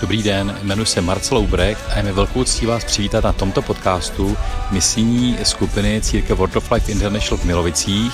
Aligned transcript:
Dobrý 0.00 0.22
den, 0.22 0.58
jmenuji 0.62 0.86
se 0.86 1.00
Marcel 1.00 1.38
Ubrecht 1.38 1.90
a 1.90 1.96
je 1.96 2.02
mi 2.02 2.12
velkou 2.12 2.44
ctí 2.44 2.66
vás 2.66 2.84
přivítat 2.84 3.24
na 3.24 3.32
tomto 3.32 3.62
podcastu 3.62 4.36
misijní 4.70 5.38
skupiny 5.42 6.00
Církev 6.02 6.38
World 6.38 6.56
of 6.56 6.70
Life 6.70 6.92
International 6.92 7.38
v 7.38 7.44
Milovicích 7.44 8.12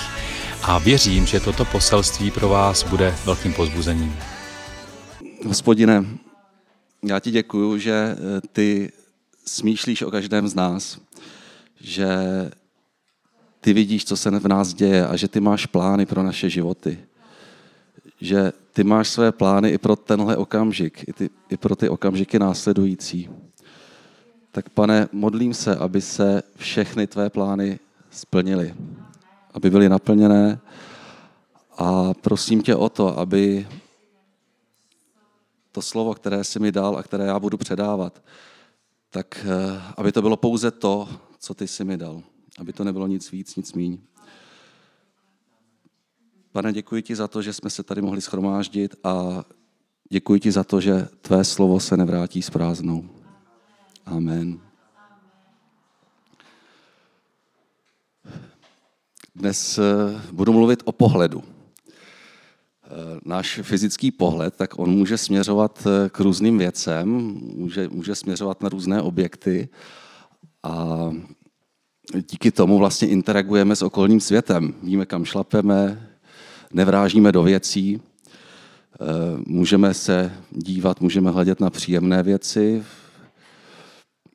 a 0.63 0.79
věřím, 0.79 1.25
že 1.25 1.39
toto 1.39 1.65
poselství 1.65 2.31
pro 2.31 2.49
vás 2.49 2.83
bude 2.83 3.15
velkým 3.25 3.53
pozbuzením. 3.53 4.15
Hospodine, 5.47 6.05
já 7.03 7.19
ti 7.19 7.31
děkuju, 7.31 7.77
že 7.77 7.93
eh, 7.93 8.41
ty 8.51 8.91
smýšlíš 9.45 10.01
o 10.01 10.11
každém 10.11 10.47
z 10.47 10.55
nás, 10.55 10.99
že 11.81 12.07
ty 13.61 13.73
vidíš, 13.73 14.05
co 14.05 14.17
se 14.17 14.39
v 14.39 14.47
nás 14.47 14.73
děje 14.73 15.07
a 15.07 15.15
že 15.15 15.27
ty 15.27 15.39
máš 15.39 15.65
plány 15.65 16.05
pro 16.05 16.23
naše 16.23 16.49
životy. 16.49 16.97
Že 18.21 18.51
ty 18.75 18.83
máš 18.83 19.09
své 19.09 19.31
plány 19.31 19.69
i 19.69 19.77
pro 19.77 19.95
tenhle 19.95 20.37
okamžik, 20.37 21.03
i, 21.07 21.13
ty, 21.13 21.29
i 21.49 21.57
pro 21.57 21.75
ty 21.75 21.89
okamžiky 21.89 22.39
následující. 22.39 23.29
Tak 24.51 24.69
pane, 24.69 25.07
modlím 25.11 25.53
se, 25.53 25.75
aby 25.75 26.01
se 26.01 26.43
všechny 26.55 27.07
tvé 27.07 27.29
plány 27.29 27.79
splnily, 28.11 28.75
aby 29.53 29.69
byly 29.69 29.89
naplněné 29.89 30.59
a 31.77 32.13
prosím 32.13 32.61
tě 32.61 32.75
o 32.75 32.89
to, 32.89 33.19
aby 33.19 33.67
to 35.71 35.81
slovo, 35.81 36.13
které 36.13 36.43
jsi 36.43 36.59
mi 36.59 36.71
dal 36.71 36.97
a 36.97 37.03
které 37.03 37.25
já 37.25 37.39
budu 37.39 37.57
předávat, 37.57 38.23
tak 39.09 39.45
eh, 39.45 39.81
aby 39.97 40.11
to 40.11 40.21
bylo 40.21 40.37
pouze 40.37 40.71
to, 40.71 41.09
co 41.39 41.53
ty 41.53 41.67
jsi 41.67 41.83
mi 41.83 41.97
dal. 41.97 42.23
Aby 42.59 42.73
to 42.73 42.83
nebylo 42.83 43.07
nic 43.07 43.31
víc, 43.31 43.55
nic 43.55 43.73
míň. 43.73 43.97
Pane, 46.55 46.73
děkuji 46.73 47.01
ti 47.01 47.15
za 47.15 47.27
to, 47.27 47.41
že 47.41 47.53
jsme 47.53 47.69
se 47.69 47.83
tady 47.83 48.01
mohli 48.01 48.21
schromáždit 48.21 48.95
a 49.03 49.43
děkuji 50.09 50.39
ti 50.39 50.51
za 50.51 50.63
to, 50.63 50.81
že 50.81 51.07
tvé 51.21 51.43
slovo 51.43 51.79
se 51.79 51.97
nevrátí 51.97 52.41
s 52.41 52.49
prázdnou. 52.49 53.09
Amen. 54.05 54.59
Dnes 59.35 59.77
eh, 59.77 59.83
budu 60.31 60.53
mluvit 60.53 60.83
o 60.85 60.91
pohledu. 60.91 61.43
Eh, 61.43 63.19
náš 63.25 63.59
fyzický 63.63 64.11
pohled, 64.11 64.55
tak 64.55 64.79
on 64.79 64.89
může 64.89 65.17
směřovat 65.17 65.87
eh, 65.87 66.09
k 66.09 66.19
různým 66.19 66.57
věcem, 66.57 67.09
může, 67.55 67.89
může 67.89 68.15
směřovat 68.15 68.61
na 68.61 68.69
různé 68.69 69.01
objekty 69.01 69.69
a 70.63 71.11
díky 72.31 72.51
tomu 72.51 72.77
vlastně 72.77 73.07
interagujeme 73.07 73.75
s 73.75 73.81
okolním 73.81 74.19
světem. 74.19 74.73
Víme, 74.83 75.05
kam 75.05 75.25
šlapeme, 75.25 76.04
nevrážíme 76.75 77.31
do 77.31 77.43
věcí, 77.43 78.01
eh, 78.01 79.05
můžeme 79.45 79.93
se 79.93 80.31
dívat, 80.51 81.01
můžeme 81.01 81.31
hledět 81.31 81.59
na 81.59 81.69
příjemné 81.69 82.23
věci, 82.23 82.83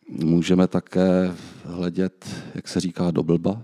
můžeme 0.08 0.66
také 0.66 1.34
hledět, 1.64 2.28
jak 2.54 2.68
se 2.68 2.80
říká, 2.80 3.10
do 3.10 3.22
blba. 3.22 3.62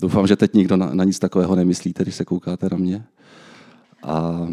Doufám, 0.00 0.26
že 0.26 0.36
teď 0.36 0.54
nikdo 0.54 0.76
na, 0.76 1.04
nic 1.04 1.18
takového 1.18 1.56
nemyslíte, 1.56 2.02
když 2.02 2.14
se 2.14 2.24
koukáte 2.24 2.68
na 2.70 2.76
mě. 2.76 3.04
A 4.02 4.48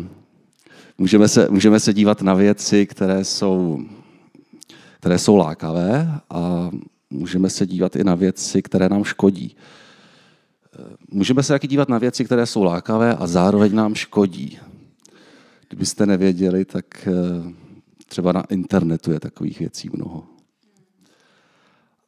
můžeme 0.98 1.28
se, 1.28 1.48
můžeme 1.50 1.80
se 1.80 1.94
dívat 1.94 2.22
na 2.22 2.34
věci, 2.34 2.86
které 2.86 3.24
jsou, 3.24 3.80
které 5.00 5.18
jsou 5.18 5.36
lákavé 5.36 6.20
a 6.30 6.70
můžeme 7.10 7.50
se 7.50 7.68
dívat 7.68 7.96
i 7.96 8.04
na 8.04 8.16
věci, 8.16 8.62
které 8.62 8.90
nám 8.90 9.04
škodí. 9.04 9.56
Můžeme 11.12 11.44
se 11.44 11.54
taky 11.54 11.68
dívat 11.68 11.90
na 11.90 11.98
věci, 11.98 12.26
které 12.26 12.46
jsou 12.46 12.64
lákavé 12.64 13.16
a 13.16 13.28
zároveň 13.28 13.76
nám 13.76 13.96
škodí. 13.96 14.60
Kdybyste 15.68 16.06
nevěděli, 16.06 16.66
tak 16.66 17.08
eh, 17.08 17.12
třeba 18.08 18.32
na 18.32 18.44
internetu 18.50 19.12
je 19.12 19.20
takových 19.20 19.60
věcí 19.60 19.90
mnoho. 19.94 20.24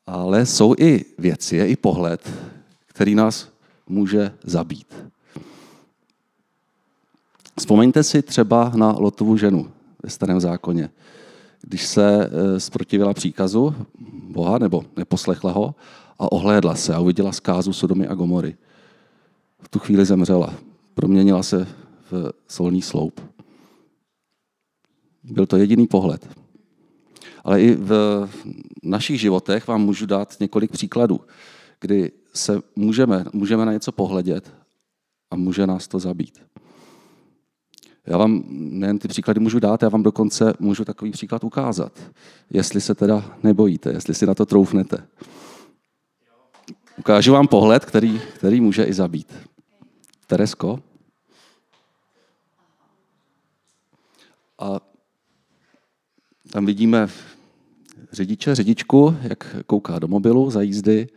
Ale 0.08 0.46
jsou 0.46 0.76
i 0.80 1.06
věci, 1.18 1.56
je 1.56 1.68
i 1.68 1.76
pohled, 1.76 2.30
který 2.88 3.16
nás 3.16 3.48
může 3.88 4.34
zabít. 4.44 4.96
Vzpomeňte 7.58 8.04
si 8.04 8.22
třeba 8.22 8.72
na 8.76 8.92
Lotovu 8.92 9.38
ženu 9.38 9.72
ve 10.04 10.10
starém 10.10 10.40
zákoně. 10.40 10.90
Když 11.62 11.86
se 11.86 12.26
eh, 12.26 12.60
zprotivila 12.60 13.14
příkazu 13.14 13.76
Boha, 14.30 14.58
nebo 14.58 14.86
neposlechla 14.98 15.52
ho, 15.52 15.76
a 16.20 16.32
ohlédla 16.32 16.76
se 16.76 16.94
a 16.94 17.00
uviděla 17.00 17.32
zkázu 17.32 17.74
Sodomy 17.74 18.08
a 18.08 18.14
Gomory. 18.14 18.56
V 19.62 19.70
tu 19.70 19.80
chvíli 19.80 20.06
zemřela. 20.06 20.54
Proměnila 20.94 21.44
se 21.44 21.68
v 22.12 22.32
solný 22.48 22.82
sloup. 22.82 23.22
Byl 25.24 25.46
to 25.46 25.58
jediný 25.58 25.88
pohled. 25.88 26.30
Ale 27.44 27.62
i 27.62 27.76
v 27.76 28.30
našich 28.84 29.20
životech 29.20 29.68
vám 29.68 29.82
můžu 29.82 30.06
dát 30.06 30.40
několik 30.40 30.72
příkladů, 30.72 31.22
kdy 31.80 32.12
se 32.34 32.62
můžeme, 32.76 33.26
můžeme 33.34 33.66
na 33.66 33.74
něco 33.74 33.92
pohledět 33.92 34.54
a 35.32 35.36
může 35.36 35.68
nás 35.68 35.88
to 35.88 36.00
zabít. 36.00 36.42
Já 38.08 38.18
vám 38.18 38.44
nejen 38.50 39.00
ty 39.00 39.08
příklady 39.08 39.40
můžu 39.40 39.60
dát, 39.60 39.84
já 39.84 39.90
vám 39.90 40.04
dokonce 40.04 40.54
můžu 40.60 40.86
takový 40.86 41.12
příklad 41.12 41.44
ukázat. 41.44 42.00
Jestli 42.50 42.82
se 42.82 42.96
teda 42.96 43.38
nebojíte, 43.44 43.92
jestli 43.92 44.14
si 44.16 44.26
na 44.26 44.34
to 44.34 44.46
troufnete. 44.46 45.08
Ukážu 46.98 47.34
vám 47.34 47.48
pohled, 47.48 47.86
který, 47.86 48.22
který 48.36 48.62
může 48.62 48.84
i 48.84 48.94
zabít. 48.94 49.34
Teresko? 50.32 50.80
A 54.60 54.80
tam 56.52 56.66
vidíme 56.66 57.08
řidiče, 58.12 58.56
řidičku, 58.56 59.16
jak 59.22 59.56
kouká 59.66 60.00
do 60.00 60.08
mobilu 60.08 60.52
za 60.52 60.62
jízdy 60.62 61.08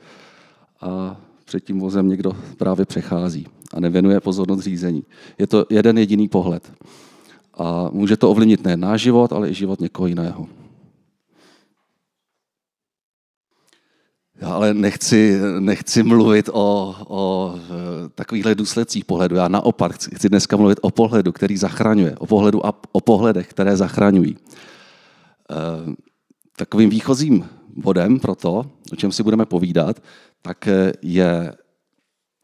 a 0.80 1.20
před 1.44 1.64
tím 1.64 1.80
vozem 1.80 2.08
někdo 2.08 2.32
právě 2.58 2.84
přechází 2.84 3.46
a 3.74 3.80
nevěnuje 3.80 4.20
pozornost 4.20 4.60
řízení. 4.60 5.04
Je 5.38 5.46
to 5.46 5.66
jeden 5.70 5.98
jediný 5.98 6.28
pohled. 6.28 6.72
A 7.54 7.88
může 7.92 8.16
to 8.16 8.30
ovlivnit 8.30 8.64
ne 8.64 8.76
náš 8.76 9.00
život, 9.00 9.32
ale 9.32 9.50
i 9.50 9.54
život 9.54 9.80
někoho 9.80 10.06
jiného. 10.06 10.48
Ale 14.44 14.74
nechci, 14.74 15.40
nechci 15.58 16.02
mluvit 16.02 16.48
o, 16.52 16.94
o 17.08 17.54
takovýchhle 18.14 18.54
důsledcích 18.54 19.04
pohledu. 19.04 19.36
Já 19.36 19.48
naopak 19.48 19.92
chci 19.94 20.28
dneska 20.28 20.56
mluvit 20.56 20.78
o 20.82 20.90
pohledu, 20.90 21.32
který 21.32 21.56
zachraňuje, 21.56 22.16
o 22.18 22.26
pohledu 22.26 22.66
a 22.66 22.74
o 22.92 23.00
pohledech, 23.00 23.48
které 23.48 23.76
zachraňují. 23.76 24.36
Eh, 25.50 25.94
takovým 26.56 26.90
výchozím 26.90 27.48
bodem 27.76 28.20
pro 28.20 28.34
to, 28.34 28.70
o 28.92 28.96
čem 28.96 29.12
si 29.12 29.22
budeme 29.22 29.46
povídat, 29.46 30.02
tak 30.42 30.68
je 31.02 31.54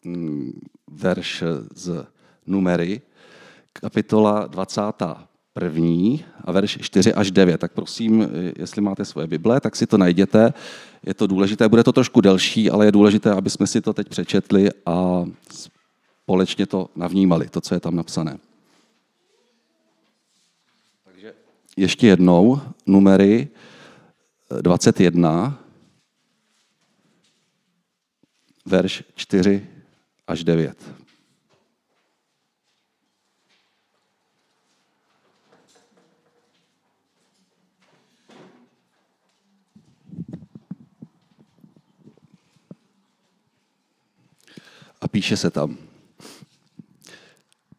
mm, 0.04 0.52
verš 0.90 1.44
z 1.74 2.06
Numery, 2.46 3.00
kapitola 3.72 4.46
21 5.56 6.18
a 6.44 6.52
verš 6.52 6.78
4 6.80 7.14
až 7.14 7.30
9. 7.30 7.58
Tak 7.58 7.72
prosím, 7.72 8.28
jestli 8.58 8.82
máte 8.82 9.04
svoje 9.04 9.26
Bible, 9.26 9.60
tak 9.60 9.76
si 9.76 9.86
to 9.86 9.98
najděte. 9.98 10.54
Je 11.06 11.14
to 11.14 11.26
důležité, 11.26 11.68
bude 11.68 11.84
to 11.84 11.92
trošku 11.92 12.20
delší, 12.20 12.70
ale 12.70 12.86
je 12.86 12.92
důležité, 12.92 13.32
aby 13.32 13.50
jsme 13.50 13.66
si 13.66 13.80
to 13.80 13.92
teď 13.92 14.08
přečetli 14.08 14.70
a 14.86 15.24
společně 16.22 16.66
to 16.66 16.88
navnímali, 16.96 17.48
to, 17.48 17.60
co 17.60 17.74
je 17.74 17.80
tam 17.80 17.96
napsané. 17.96 18.38
Takže 21.04 21.34
ještě 21.76 22.06
jednou, 22.06 22.60
numery 22.86 23.48
21, 24.60 25.58
verš 28.66 29.04
4 29.14 29.66
až 30.26 30.44
9. 30.44 30.99
píše 45.10 45.36
se 45.36 45.50
tam. 45.50 45.76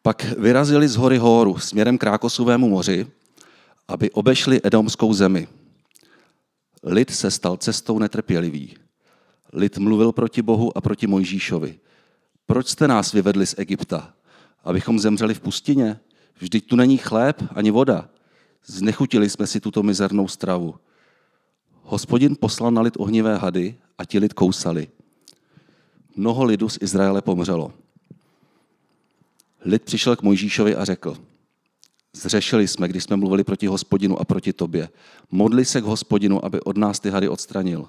Pak 0.01 0.24
vyrazili 0.38 0.88
z 0.88 0.95
hory 0.95 1.18
Hóru 1.18 1.57
směrem 1.57 1.98
k 1.98 2.04
Rákosovému 2.04 2.69
moři, 2.69 3.07
aby 3.88 4.12
obešli 4.12 4.62
Edomskou 4.63 5.13
zemi. 5.13 5.48
Lid 6.83 7.10
se 7.10 7.31
stal 7.31 7.57
cestou 7.57 8.00
netrpělivý. 8.00 8.78
Lid 9.54 9.78
mluvil 9.78 10.12
proti 10.12 10.42
Bohu 10.42 10.78
a 10.78 10.81
proti 10.81 11.07
Mojžíšovi. 11.07 11.80
Proč 12.45 12.68
jste 12.68 12.88
nás 12.88 13.12
vyvedli 13.12 13.45
z 13.45 13.56
Egypta? 13.57 14.13
Abychom 14.63 15.00
zemřeli 15.00 15.34
v 15.34 15.39
pustině? 15.39 16.00
Vždyť 16.39 16.68
tu 16.68 16.75
není 16.75 16.98
chléb 16.98 17.44
ani 17.56 17.72
voda. 17.72 18.10
Znechutili 18.66 19.30
jsme 19.30 19.48
si 19.48 19.60
tuto 19.60 19.84
mizernou 19.84 20.27
stravu. 20.27 20.75
Hospodin 21.81 22.36
poslal 22.39 22.72
na 22.72 22.81
lid 22.81 22.94
ohnivé 22.98 23.38
hady 23.38 23.75
a 23.98 24.06
ti 24.06 24.19
lid 24.19 24.34
kousali. 24.34 24.88
Mnoho 26.22 26.44
lidu 26.44 26.70
z 26.70 26.78
Izraele 26.82 27.22
pomřelo. 27.22 27.74
Lid 29.66 29.84
přišel 29.84 30.16
k 30.16 30.22
Mojžíšovi 30.22 30.76
a 30.76 30.86
řekl, 30.86 31.18
Zřešili 32.14 32.68
jsme, 32.68 32.88
když 32.88 33.04
jsme 33.04 33.16
mluvili 33.16 33.44
proti 33.44 33.68
hospodinu 33.68 34.22
a 34.22 34.26
proti 34.26 34.54
tobě. 34.54 34.90
Modli 35.32 35.66
se 35.66 35.82
k 35.82 35.84
hospodinu, 35.84 36.46
aby 36.46 36.62
od 36.62 36.78
nás 36.78 37.00
ty 37.00 37.10
hady 37.10 37.30
odstranil. 37.30 37.88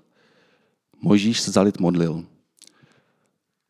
Mojžíš 1.00 1.40
se 1.40 1.50
zalit 1.50 1.80
modlil. 1.80 2.24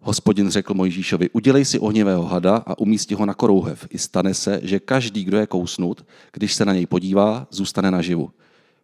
Hospodin 0.01 0.51
řekl 0.51 0.75
Mojžíšovi, 0.75 1.31
udělej 1.31 1.65
si 1.65 1.79
ohnivého 1.79 2.23
hada 2.23 2.57
a 2.57 2.79
umísti 2.79 3.15
ho 3.15 3.27
na 3.27 3.35
korouhev. 3.35 3.87
I 3.91 3.99
stane 3.99 4.35
se, 4.35 4.61
že 4.63 4.81
každý, 4.81 5.25
kdo 5.25 5.39
je 5.39 5.47
kousnut, 5.47 6.07
když 6.33 6.55
se 6.55 6.65
na 6.65 6.73
něj 6.73 6.87
podívá, 6.87 7.47
zůstane 7.51 7.91
naživu. 7.91 8.31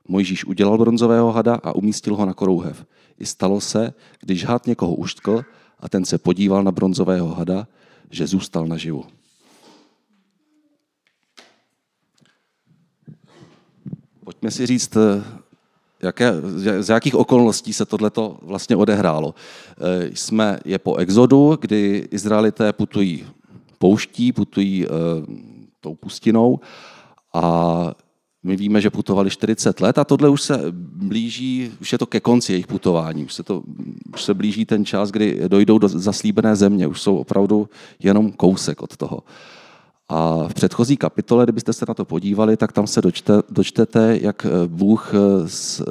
Mojžíš 0.09 0.45
udělal 0.45 0.79
bronzového 0.79 1.33
hada 1.33 1.55
a 1.55 1.75
umístil 1.75 2.17
ho 2.17 2.27
na 2.27 2.35
korouhev. 2.35 2.85
I 3.19 3.27
stalo 3.27 3.61
se, 3.61 3.95
když 4.21 4.45
had 4.45 4.67
někoho 4.67 4.95
uštkl 4.95 5.45
a 5.81 5.89
ten 5.89 6.05
se 6.05 6.19
podíval 6.19 6.63
na 6.63 6.73
bronzového 6.73 7.35
hada, 7.35 7.67
že 8.11 8.27
zůstal 8.27 8.67
naživu. 8.67 9.05
Pojďme 14.25 14.51
si 14.51 14.67
říct, 14.67 14.97
jaké, 16.03 16.33
z 16.81 16.89
jakých 16.89 17.15
okolností 17.15 17.73
se 17.73 17.87
tohleto 17.87 18.39
vlastně 18.43 18.77
odehrálo. 18.77 19.35
Eh, 19.79 20.11
jsme, 20.15 20.59
je 20.65 20.79
po 20.79 20.97
exodu, 20.97 21.59
kdy 21.61 22.09
Izraelité 22.11 22.73
putují 22.73 23.27
pouští, 23.79 24.33
putují 24.33 24.87
uh, 24.87 24.95
tou 25.81 25.95
pustinou 25.95 26.61
a 27.35 27.95
my 28.49 28.57
víme, 28.57 28.81
že 28.81 28.91
putovali 28.91 29.31
40 29.31 29.81
let 29.81 29.99
a 29.99 30.05
tohle 30.05 30.29
už 30.29 30.43
se 30.43 30.65
blíží, 30.73 31.73
už 31.81 31.93
je 31.93 31.99
to 31.99 32.07
ke 32.07 32.21
konci 32.21 32.53
jejich 32.53 32.67
putování, 32.67 33.25
už 33.25 33.35
se, 33.35 33.43
to, 33.43 33.63
už 34.15 34.25
se 34.25 34.35
blíží 34.35 34.65
ten 34.65 34.85
čas, 34.85 35.11
kdy 35.11 35.41
dojdou 35.49 35.79
do 35.79 35.89
zaslíbené 35.89 36.57
země, 36.57 36.87
už 36.87 37.01
jsou 37.01 37.17
opravdu 37.17 37.69
jenom 38.03 38.33
kousek 38.33 38.83
od 38.83 38.97
toho. 38.97 39.23
A 40.09 40.49
v 40.49 40.55
předchozí 40.55 40.97
kapitole, 40.97 41.45
kdybyste 41.45 41.73
se 41.73 41.85
na 41.89 41.95
to 41.95 42.05
podívali, 42.05 42.57
tak 42.57 42.73
tam 42.73 42.87
se 42.87 43.01
dočte, 43.03 43.33
dočtete, 43.51 44.19
jak 44.23 44.47
Bůh 44.67 45.13
s 45.47 45.85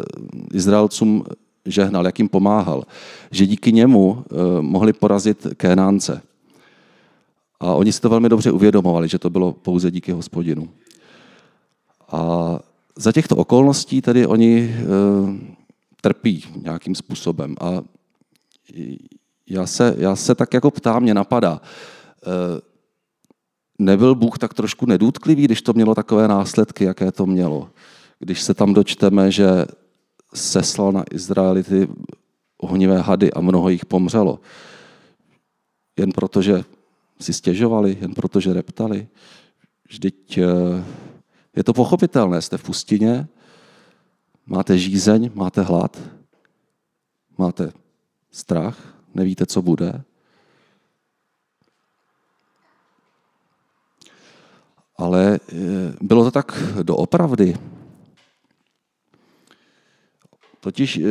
Izraelcům 0.53 1.24
žehnal, 1.65 2.06
jak 2.06 2.19
jim 2.19 2.30
pomáhal. 2.30 2.83
Že 3.31 3.45
díky 3.45 3.71
němu 3.71 4.24
eh, 4.24 4.36
mohli 4.62 4.94
porazit 4.94 5.48
Kénánce. 5.57 6.21
A 7.60 7.74
oni 7.74 7.94
si 7.94 8.01
to 8.01 8.10
velmi 8.10 8.30
dobře 8.30 8.51
uvědomovali, 8.51 9.07
že 9.07 9.19
to 9.19 9.30
bylo 9.30 9.53
pouze 9.53 9.92
díky 9.92 10.12
hospodinu. 10.12 10.69
A 12.12 12.59
za 12.95 13.12
těchto 13.12 13.36
okolností 13.36 14.01
tedy 14.01 14.27
oni 14.27 14.59
e, 14.59 14.75
trpí 16.01 16.44
nějakým 16.62 16.95
způsobem. 16.95 17.56
A 17.62 17.81
já 19.50 19.68
se, 19.68 19.95
já 19.98 20.15
se 20.15 20.36
tak 20.36 20.54
jako 20.54 20.71
ptám, 20.71 21.04
mě 21.04 21.13
napadá, 21.13 21.62
e, 21.62 22.62
nebyl 23.80 24.15
Bůh 24.15 24.38
tak 24.38 24.54
trošku 24.54 24.86
nedůtklivý, 24.86 25.44
když 25.44 25.62
to 25.62 25.74
mělo 25.74 25.95
takové 25.95 26.27
následky, 26.27 26.83
jaké 26.83 27.12
to 27.12 27.25
mělo? 27.25 27.69
Když 28.19 28.42
se 28.42 28.53
tam 28.53 28.74
dočteme, 28.74 29.31
že 29.31 29.65
seslal 30.33 30.92
na 30.92 31.03
Izraelity 31.12 31.88
ohnivé 32.57 33.01
hady 33.01 33.33
a 33.33 33.42
mnoho 33.42 33.69
jich 33.69 33.86
pomřelo. 33.86 34.39
Jen 36.00 36.12
proto, 36.12 36.42
že 36.42 36.63
si 37.19 37.33
stěžovali, 37.33 37.98
jen 38.01 38.13
proto, 38.13 38.39
že 38.39 38.53
reptali. 38.53 39.07
Vždyť 39.89 40.38
e, 40.38 40.44
je 41.57 41.63
to 41.63 41.74
pochopitelné, 41.74 42.42
jste 42.42 42.57
v 42.57 42.63
pustině, 42.63 43.27
máte 44.45 44.77
žízeň, 44.77 45.31
máte 45.33 45.62
hlad, 45.62 46.01
máte 47.38 47.71
strach, 48.31 48.77
nevíte, 49.13 49.45
co 49.45 49.62
bude. 49.62 50.04
Ale 54.98 55.39
eh, 55.50 55.57
bylo 56.01 56.24
to 56.24 56.31
tak 56.31 56.63
doopravdy. 56.83 57.57
Totiž, 60.60 60.98
eh, 60.98 61.03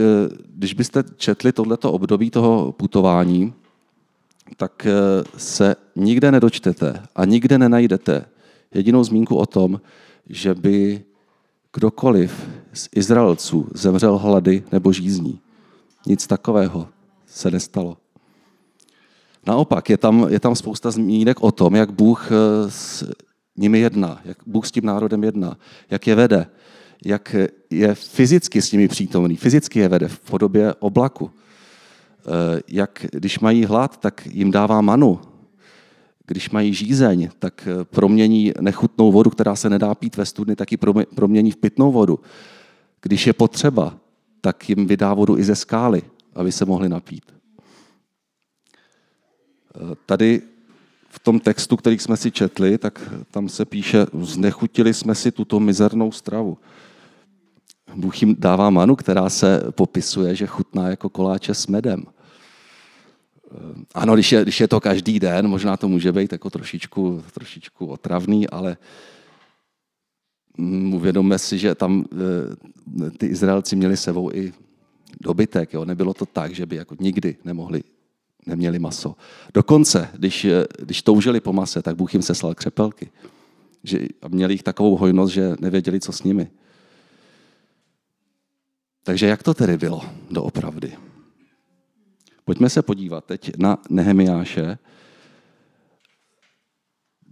když 0.47 0.75
byste 0.75 1.05
četli 1.17 1.53
tohleto 1.53 1.93
období 1.93 2.31
toho 2.31 2.73
putování, 2.73 3.55
tak 4.57 4.87
eh, 4.87 4.93
se 5.37 5.77
nikde 5.97 6.33
nedočtete 6.33 7.03
a 7.17 7.25
nikde 7.25 7.59
nenajdete 7.59 8.25
jedinou 8.75 9.05
zmínku 9.05 9.37
o 9.37 9.47
tom, 9.47 9.81
že 10.29 10.55
by 10.55 11.05
kdokoliv 11.75 12.49
z 12.73 12.89
Izraelců 12.97 13.69
zemřel 13.75 14.19
hlady 14.19 14.65
nebo 14.73 14.93
žízní. 14.93 15.41
Nic 16.07 16.27
takového 16.27 16.89
se 17.27 17.51
nestalo. 17.51 17.97
Naopak, 19.47 19.91
je 19.91 19.97
tam, 19.97 20.27
je 20.29 20.41
tam 20.41 20.57
spousta 20.57 20.91
zmínek 20.91 21.43
o 21.43 21.53
tom, 21.53 21.75
jak 21.75 21.91
Bůh 21.91 22.29
eh, 22.33 22.71
s 22.71 23.13
nimi 23.57 23.79
jedná, 23.79 24.21
jak 24.25 24.39
Bůh 24.47 24.67
s 24.67 24.71
tím 24.71 24.85
národem 24.85 25.25
jedná, 25.25 25.57
jak 25.91 26.07
je 26.07 26.15
vede, 26.15 26.47
jak 27.05 27.37
je 27.71 27.95
fyzicky 27.95 28.63
s 28.63 28.73
nimi 28.73 28.89
přítomný, 28.89 29.37
fyzicky 29.37 29.79
je 29.79 29.89
vede 29.89 30.09
v 30.09 30.21
podobě 30.21 30.75
oblaku. 30.75 31.31
Eh, 32.27 32.61
jak 32.69 33.07
když 33.13 33.39
mají 33.39 33.65
hlad, 33.65 33.97
tak 33.97 34.27
jim 34.27 34.51
dává 34.51 34.81
manu, 34.81 35.21
když 36.27 36.51
mají 36.51 36.75
žízeň, 36.75 37.29
tak 37.39 37.69
eh, 37.71 37.85
promění 37.85 38.53
nechutnou 38.61 39.13
vodu, 39.13 39.31
která 39.31 39.57
se 39.57 39.71
nedá 39.71 39.95
pít 39.95 40.17
ve 40.17 40.27
studni, 40.27 40.57
tak 40.57 40.73
ji 40.73 40.79
promění 41.15 41.51
v 41.51 41.57
pitnou 41.57 41.93
vodu. 41.93 42.21
Když 43.03 43.27
je 43.27 43.33
potřeba, 43.33 43.95
tak 44.41 44.69
jim 44.69 44.87
vydá 44.87 45.15
vodu 45.15 45.39
i 45.39 45.45
ze 45.45 45.57
skály, 45.57 46.03
aby 46.35 46.53
se 46.53 46.65
mohli 46.65 46.89
napít. 46.89 47.25
Eh, 49.75 49.95
tady 50.07 50.43
v 51.09 51.19
tom 51.19 51.41
textu, 51.41 51.77
který 51.77 51.99
jsme 51.99 52.17
si 52.17 52.31
četli, 52.31 52.79
tak 52.79 53.13
tam 53.31 53.49
se 53.49 53.65
píše, 53.65 54.07
znechutili 54.21 54.95
jsme 54.95 55.15
si 55.15 55.33
tuto 55.33 55.61
mizernou 55.61 56.13
stravu. 56.13 56.59
Bůh 57.95 58.23
jim 58.23 58.37
dává 58.39 58.71
manu, 58.71 58.97
která 58.97 59.31
se 59.31 59.63
popisuje, 59.71 60.35
že 60.35 60.47
chutná 60.47 60.89
jako 60.89 61.09
koláče 61.09 61.55
s 61.55 61.67
medem. 61.67 62.05
Eh, 63.55 63.85
ano, 63.95 64.15
když 64.15 64.33
je, 64.33 64.43
když 64.43 64.61
je 64.61 64.69
to 64.69 64.81
každý 64.81 65.21
den, 65.21 65.49
možná 65.49 65.77
to 65.77 65.89
může 65.89 66.13
být 66.13 66.33
jako 66.33 66.51
trošičku, 66.51 67.23
trošičku 67.33 67.87
otravný, 67.87 68.49
ale 68.49 68.77
mm, 70.59 70.95
uvědomme 70.95 71.39
si, 71.39 71.59
že 71.59 71.75
tam 71.75 72.05
eh, 72.13 73.11
ty 73.11 73.27
Izraelci 73.27 73.77
měli 73.77 73.97
sebou 73.97 74.31
i 74.33 74.53
dobytek. 75.21 75.73
Jo? 75.73 75.85
Nebylo 75.85 76.15
to 76.15 76.27
tak, 76.27 76.55
že 76.55 76.67
by 76.67 76.77
jako 76.77 76.97
nikdy 77.01 77.37
nemohli, 77.45 77.83
neměli 78.47 78.79
maso. 78.79 79.15
Dokonce, 79.55 80.09
když, 80.13 80.45
eh, 80.45 80.65
když 80.79 81.03
toužili 81.03 81.41
po 81.41 81.53
mase, 81.53 81.83
tak 81.83 81.97
Bůh 81.97 82.15
jim 82.15 82.23
seslal 82.23 82.55
křepelky. 82.55 83.11
Že, 83.85 83.99
měli 84.29 84.55
jich 84.55 84.63
takovou 84.63 84.97
hojnost, 84.97 85.35
že 85.35 85.55
nevěděli, 85.61 86.01
co 86.01 86.13
s 86.13 86.23
nimi. 86.23 86.51
Takže 89.03 89.27
jak 89.27 89.43
to 89.43 89.55
tedy 89.55 89.79
bylo 89.79 90.03
doopravdy? 90.31 90.93
Pojďme 92.47 92.71
se 92.71 92.83
podívat 92.83 93.25
teď 93.25 93.57
na 93.59 93.79
Nehemiáše, 93.91 94.79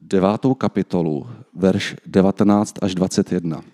devátou 0.03 0.55
kapitolu, 0.55 1.31
verš 1.55 1.97
19 2.07 2.75
až 2.83 2.95
21. 2.95 3.65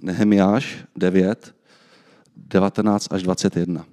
Nehemiáš 0.00 0.84
9, 0.96 1.54
19 2.36 3.12
až 3.12 3.22
21. 3.22 3.86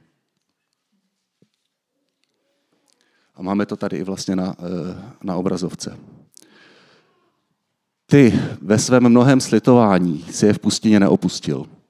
A 3.36 3.41
máme 3.41 3.65
to 3.65 3.75
tady 3.75 3.98
i 3.98 4.03
vlastně 4.03 4.36
na, 4.36 4.55
eh, 4.60 5.13
na 5.24 5.36
obrazovce. 5.36 5.98
Ty 8.05 8.39
ve 8.62 8.79
svém 8.79 9.10
mnohem 9.10 9.41
slitování 9.41 10.25
si 10.31 10.45
je 10.45 10.53
v 10.53 10.60
pustině 10.60 11.00
neopustil 11.00 11.81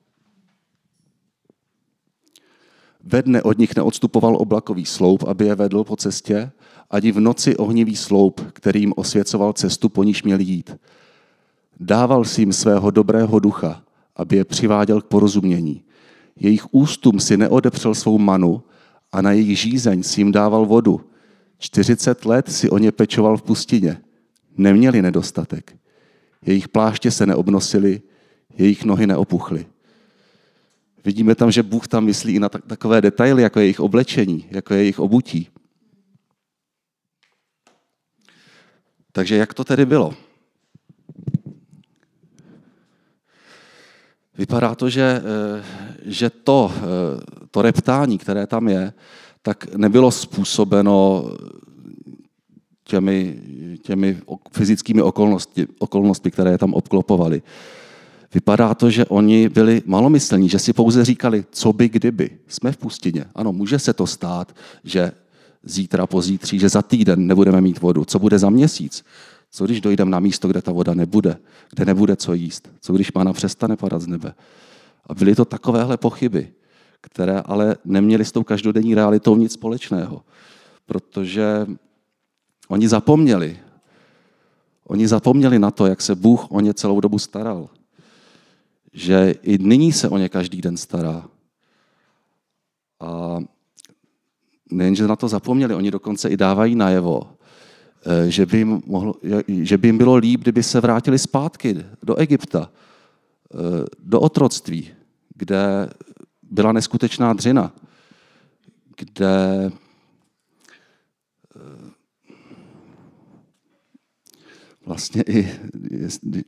Ve 3.04 3.22
dne 3.22 3.44
od 3.44 3.58
nich 3.58 3.76
neodstupoval 3.76 4.36
oblakový 4.36 4.86
sloup, 4.86 5.24
aby 5.24 5.46
je 5.46 5.56
vedl 5.56 5.84
po 5.84 5.96
cestě, 5.96 6.52
ani 6.90 7.12
v 7.12 7.20
noci 7.20 7.58
ohnivý 7.58 7.96
sloup, 7.96 8.42
kterým 8.54 8.94
osvěcoval 8.96 9.54
cestu, 9.54 9.90
po 9.90 10.04
níž 10.04 10.24
měli 10.24 10.44
jít. 10.44 10.78
Dával 11.80 12.26
si 12.26 12.42
jim 12.42 12.54
svého 12.54 12.92
dobrého 12.92 13.40
ducha, 13.40 13.84
aby 14.16 14.36
je 14.36 14.46
přiváděl 14.46 15.02
k 15.02 15.06
porozumění. 15.06 15.84
Jejich 16.40 16.74
ústům 16.74 17.20
si 17.20 17.38
neodepřel 17.38 17.96
svou 17.96 18.18
manu 18.18 18.64
a 19.12 19.22
na 19.22 19.32
jejich 19.32 19.60
žízeň 19.60 20.04
si 20.04 20.22
jim 20.22 20.32
dával 20.32 20.66
vodu. 20.66 21.02
40 21.58 22.26
let 22.26 22.52
si 22.52 22.70
o 22.70 22.78
ně 22.78 22.92
pečoval 22.92 23.38
v 23.38 23.42
pustině. 23.42 24.02
Neměli 24.58 25.02
nedostatek. 25.02 25.78
Jejich 26.46 26.70
pláště 26.70 27.12
se 27.12 27.26
neobnosily, 27.26 28.02
jejich 28.58 28.86
nohy 28.86 29.08
neopuchly. 29.08 29.66
Vidíme 31.06 31.36
tam, 31.36 31.52
že 31.52 31.64
Bůh 31.64 31.88
tam 31.88 32.06
myslí 32.06 32.34
i 32.34 32.40
na 32.40 32.50
takové 32.50 33.02
detaily, 33.02 33.44
jako 33.44 33.60
je 33.60 33.66
jejich 33.66 33.80
oblečení, 33.80 34.48
jako 34.52 34.74
je 34.74 34.80
jejich 34.80 35.00
obutí. 35.00 35.50
Takže 39.12 39.36
jak 39.36 39.54
to 39.54 39.64
tedy 39.64 39.86
bylo? 39.86 40.14
Vypadá 44.38 44.76
to, 44.76 44.90
že, 44.90 45.22
eh, 45.22 45.64
že 46.06 46.30
to, 46.30 46.72
eh, 46.76 46.82
to 47.52 47.62
reptání, 47.62 48.18
které 48.18 48.48
tam 48.48 48.68
je, 48.68 48.94
tak 49.42 49.76
nebylo 49.76 50.12
způsobeno 50.12 51.26
těmi, 52.84 53.42
těmi 53.82 54.22
fyzickými 54.52 55.02
okolnosti, 55.02 55.68
okolnostmi, 55.80 56.32
které 56.32 56.52
je 56.52 56.58
tam 56.58 56.74
obklopovaly. 56.74 57.42
Vypadá 58.34 58.74
to, 58.74 58.90
že 58.90 59.06
oni 59.06 59.50
byli 59.50 59.84
malomyslní, 59.86 60.50
že 60.50 60.60
si 60.60 60.74
pouze 60.74 61.06
říkali, 61.06 61.46
co 61.52 61.74
by 61.74 61.90
kdyby. 61.90 62.30
Jsme 62.48 62.72
v 62.72 62.78
pustině. 62.78 63.26
Ano, 63.36 63.54
může 63.54 63.80
se 63.80 63.94
to 63.94 64.08
stát, 64.08 64.56
že 64.84 65.12
zítra, 65.64 66.08
pozítří, 66.08 66.60
že 66.60 66.70
za 66.70 66.82
týden 66.82 67.28
nebudeme 67.28 67.62
mít 67.62 67.82
vodu. 67.82 68.06
Co 68.06 68.20
bude 68.20 68.40
za 68.40 68.50
měsíc? 68.50 69.06
Co 69.52 69.66
když 69.66 69.82
dojdeme 69.82 70.12
na 70.12 70.20
místo, 70.20 70.48
kde 70.48 70.62
ta 70.62 70.72
voda 70.72 70.94
nebude, 70.94 71.38
kde 71.70 71.86
nebude 71.86 72.16
co 72.16 72.34
jíst? 72.34 72.70
Co 72.82 72.94
když 72.94 73.14
mána 73.14 73.34
přestane 73.34 73.78
padat 73.78 74.02
z 74.02 74.08
nebe? 74.08 74.34
A 75.08 75.14
byly 75.14 75.36
to 75.36 75.46
takovéhle 75.46 75.98
pochyby, 75.98 76.54
které 77.02 77.42
ale 77.46 77.76
neměly 77.86 78.26
s 78.26 78.32
tou 78.32 78.44
každodenní 78.44 78.96
realitou 78.96 79.36
nic 79.36 79.54
společného, 79.54 80.22
protože 80.86 81.68
oni 82.68 82.88
zapomněli. 82.88 83.58
Oni 84.88 85.08
zapomněli 85.08 85.60
na 85.60 85.72
to, 85.72 85.86
jak 85.86 86.02
se 86.02 86.16
Bůh 86.16 86.52
o 86.52 86.60
ně 86.60 86.74
celou 86.74 87.00
dobu 87.00 87.20
staral. 87.20 87.70
Že 88.94 89.36
i 89.42 89.58
nyní 89.58 89.92
se 89.92 90.10
o 90.10 90.18
ně 90.18 90.30
každý 90.30 90.62
den 90.62 90.78
stará. 90.78 91.30
A 93.00 93.40
nejenže 94.72 95.08
na 95.08 95.16
to 95.16 95.28
zapomněli, 95.28 95.76
oni 95.76 95.92
dokonce 95.92 96.30
i 96.30 96.38
dávají 96.38 96.76
najevo, 96.76 97.34
eh, 98.06 98.32
že 98.32 98.46
by, 98.46 98.58
jim 98.58 98.82
mohlo, 98.86 99.16
že 99.48 99.78
by 99.78 99.88
jim 99.88 99.98
bylo 99.98 100.16
líp, 100.16 100.42
kdyby 100.42 100.64
se 100.64 100.82
vrátili 100.82 101.20
zpátky 101.20 101.86
do 102.04 102.16
Egypta, 102.16 102.72
eh, 102.72 103.58
do 104.00 104.20
otroctví, 104.20 104.90
kde 105.36 105.90
byla 106.42 106.72
neskutečná 106.72 107.34
dřina, 107.34 107.74
kde 108.98 109.72
vlastně 114.86 115.24
i, 115.28 115.60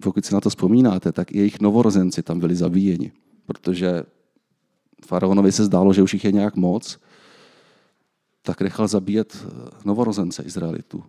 pokud 0.04 0.25
si 0.25 0.34
na 0.34 0.42
to 0.42 0.50
vzpomínáte, 0.50 1.12
tak 1.12 1.32
i 1.32 1.38
jejich 1.38 1.62
novorozenci 1.62 2.24
tam 2.24 2.40
byli 2.40 2.56
zabíjeni, 2.56 3.12
protože 3.46 4.04
faraonovi 5.06 5.52
se 5.52 5.66
zdálo, 5.66 5.94
že 5.94 6.04
už 6.04 6.13
jich 6.13 6.25
je 6.25 6.32
nějak 6.32 6.56
moc, 6.56 7.00
tak 8.42 8.62
nechal 8.62 8.88
zabíjet 8.88 9.38
eh, 9.46 9.70
novorozence 9.86 10.44
Izraelitů. 10.44 11.04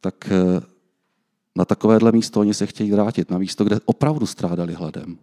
Tak 0.00 0.30
eh, 0.30 0.60
na 1.56 1.64
takovéhle 1.64 2.12
místo 2.12 2.40
oni 2.40 2.54
se 2.54 2.66
chtějí 2.66 2.90
vrátit, 2.90 3.30
na 3.30 3.38
místo, 3.38 3.64
kde 3.64 3.80
opravdu 3.84 4.26
strádali 4.26 4.74
hladem. 4.74 5.18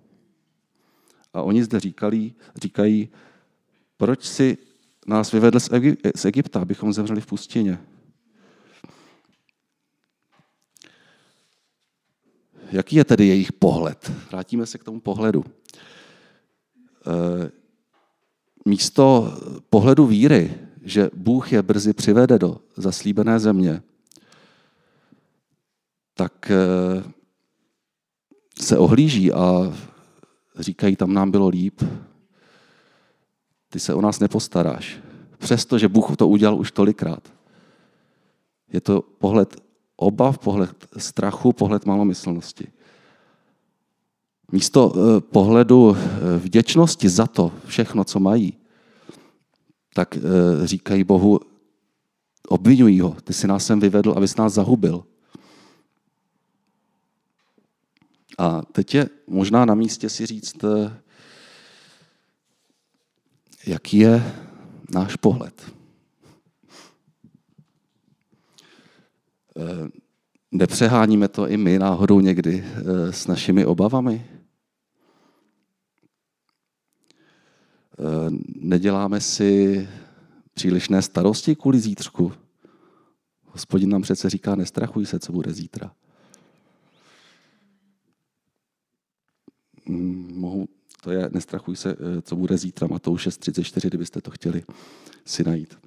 A 1.33 1.41
oni 1.41 1.63
zde 1.63 1.79
říkali, 1.79 2.33
říkají, 2.61 3.09
proč 3.97 4.25
si 4.25 4.57
nás 5.07 5.31
vyvedl 5.31 5.59
z 6.15 6.25
Egypta, 6.25 6.59
abychom 6.59 6.93
zemřeli 6.93 7.21
v 7.21 7.25
pustině. 7.25 7.79
Jaký 12.73 12.95
je 12.95 13.03
tedy 13.03 13.27
jejich 13.27 13.53
pohled? 13.53 14.11
Vrátíme 14.31 14.65
se 14.65 14.77
k 14.77 14.83
tomu 14.83 14.99
pohledu. 14.99 15.45
Eh, 17.07 17.51
místo 18.65 19.37
pohledu 19.69 20.05
víry, 20.05 20.53
že 20.83 21.09
Bůh 21.13 21.51
je 21.51 21.61
brzy 21.61 21.93
přivede 21.93 22.39
do 22.39 22.57
zaslíbené 22.77 23.39
země, 23.39 23.81
tak 26.13 26.51
eh, 26.51 27.03
se 28.61 28.77
ohlíží 28.77 29.33
a 29.33 29.73
říkají, 30.59 30.95
tam 30.95 31.13
nám 31.13 31.31
bylo 31.31 31.47
líp, 31.47 31.81
ty 33.69 33.79
se 33.79 33.93
o 33.93 34.01
nás 34.01 34.19
nepostaráš. 34.19 34.99
Přestože 35.37 35.87
Bůh 35.87 36.17
to 36.17 36.27
udělal 36.27 36.59
už 36.59 36.71
tolikrát. 36.71 37.33
Je 38.71 38.81
to 38.81 39.01
pohled 39.01 39.63
obav, 40.03 40.37
pohled 40.37 40.75
strachu, 40.97 41.53
pohled 41.53 41.85
malomyslnosti. 41.85 42.67
Místo 44.51 44.93
eh, 44.95 45.21
pohledu 45.21 45.95
eh, 45.95 46.37
vděčnosti 46.37 47.09
za 47.09 47.27
to 47.27 47.51
všechno, 47.65 48.03
co 48.03 48.19
mají, 48.19 48.53
tak 49.93 50.17
eh, 50.17 50.21
říkají 50.67 51.03
Bohu, 51.03 51.39
obvinují 52.47 52.99
ho, 52.99 53.15
ty 53.23 53.33
si 53.33 53.47
nás 53.47 53.65
sem 53.65 53.79
vyvedl, 53.79 54.13
abys 54.17 54.35
nás 54.35 54.53
zahubil. 54.53 55.03
A 58.37 58.61
teď 58.61 58.95
je 58.95 59.09
možná 59.27 59.65
na 59.65 59.75
místě 59.75 60.09
si 60.09 60.25
říct, 60.25 60.55
jaký 63.65 63.97
je 63.97 64.33
náš 64.93 65.15
pohled. 65.15 65.73
Nepřeháníme 70.51 71.27
to 71.27 71.47
i 71.47 71.57
my 71.57 71.79
náhodou 71.79 72.19
někdy 72.19 72.65
s 73.11 73.27
našimi 73.27 73.65
obavami? 73.65 74.27
Neděláme 78.55 79.21
si 79.21 79.87
přílišné 80.53 81.01
starosti 81.01 81.55
kvůli 81.55 81.79
zítřku? 81.79 82.33
Hospodin 83.53 83.89
nám 83.89 84.01
přece 84.01 84.29
říká, 84.29 84.55
nestrachuj 84.55 85.05
se, 85.05 85.19
co 85.19 85.31
bude 85.31 85.53
zítra. 85.53 85.91
Mm, 89.85 90.33
mohu, 90.35 90.67
to 91.03 91.11
je, 91.11 91.29
nestrachuj 91.33 91.75
se, 91.75 91.91
eh, 91.91 92.21
co 92.21 92.35
bude 92.35 92.57
zítra, 92.57 92.87
Matouš 92.87 93.27
6.34, 93.27 93.87
kdybyste 93.87 94.21
to 94.21 94.31
chtěli 94.31 94.63
si 95.25 95.43
najít. 95.43 95.77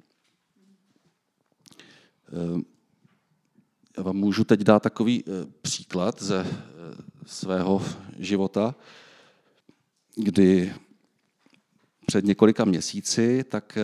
Eh, 3.97 3.99
já 3.99 4.03
vám 4.03 4.15
můžu 4.15 4.43
teď 4.43 4.59
dát 4.59 4.83
takový 4.83 5.23
eh, 5.27 5.31
příklad 5.61 6.21
ze 6.21 6.47
svého 7.25 7.85
života, 8.19 8.75
kdy 10.15 10.73
před 12.05 12.25
několika 12.25 12.65
měsíci, 12.65 13.43
tak 13.43 13.77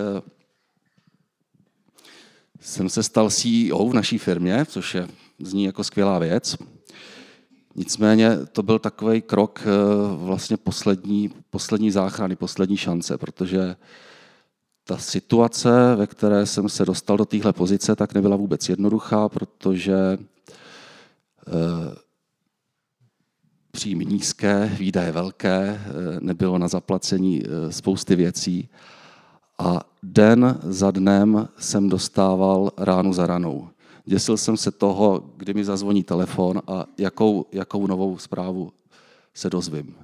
jsem 2.60 2.89
se 2.89 3.03
stal 3.03 3.29
CEO 3.29 3.89
v 3.89 3.93
naší 3.93 4.17
firmě, 4.17 4.65
což 4.65 4.96
je, 4.96 5.08
zní 5.39 5.63
jako 5.63 5.84
skvělá 5.84 6.20
věc. 6.20 6.58
Nicméně 7.75 8.38
to 8.51 8.63
byl 8.63 8.79
takový 8.79 9.22
krok 9.22 9.63
eh, 9.65 9.70
vlastně 10.15 10.58
poslední, 10.58 11.29
poslední 11.50 11.91
záchrany, 11.91 12.36
poslední 12.36 12.77
šance, 12.77 13.17
protože 13.17 13.75
ta 14.83 14.97
situace, 14.97 15.95
ve 15.95 16.07
které 16.07 16.45
jsem 16.45 16.69
se 16.69 16.85
dostal 16.85 17.17
do 17.17 17.25
téhle 17.25 17.53
pozice, 17.53 17.95
tak 17.95 18.13
nebyla 18.13 18.35
vůbec 18.35 18.69
jednoduchá, 18.69 19.29
protože 19.29 20.17
eh, 21.47 21.95
příjmy 23.71 24.05
nízké, 24.05 24.75
výdaje 24.77 25.11
velké, 25.11 25.59
eh, 25.59 25.81
nebylo 26.19 26.57
na 26.57 26.67
zaplacení 26.67 27.43
spousty 27.69 28.15
věcí 28.15 28.69
a 29.59 29.81
den 30.03 30.59
za 30.63 30.91
dnem 30.91 31.47
jsem 31.57 31.89
dostával 31.89 32.71
ránu 32.77 33.13
za 33.13 33.27
ranou. 33.27 33.69
Děsil 34.05 34.37
jsem 34.37 34.57
se 34.57 34.71
toho, 34.71 35.29
kdy 35.37 35.53
mi 35.53 35.65
zazvoní 35.65 36.03
telefon 36.03 36.61
a 36.67 36.85
jakou, 36.97 37.45
jakou 37.51 37.87
novou 37.87 38.17
zprávu 38.17 38.71
se 39.33 39.49
dozvím. 39.49 39.95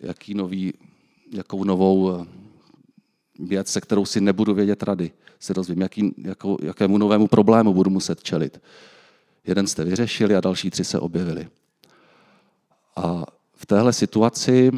Jaký 0.00 0.34
nový, 0.34 0.72
jakou 1.32 1.64
novou 1.64 2.14
eh, 2.14 2.26
věc, 3.40 3.68
se 3.68 3.80
kterou 3.80 4.04
si 4.04 4.20
nebudu 4.20 4.54
vědět 4.54 4.82
rady, 4.82 5.12
se 5.40 5.54
dozvím. 5.54 5.80
Jaký, 5.80 6.14
jakou, 6.18 6.58
jakému 6.62 6.98
novému 6.98 7.26
problému 7.26 7.74
budu 7.74 7.90
muset 7.90 8.22
čelit. 8.22 8.60
Jeden 9.44 9.66
jste 9.66 9.84
vyřešili 9.84 10.36
a 10.36 10.40
další 10.40 10.70
tři 10.70 10.84
se 10.84 10.98
objevili. 10.98 11.48
A 12.96 13.26
v 13.54 13.66
téhle 13.66 13.92
situaci 13.92 14.70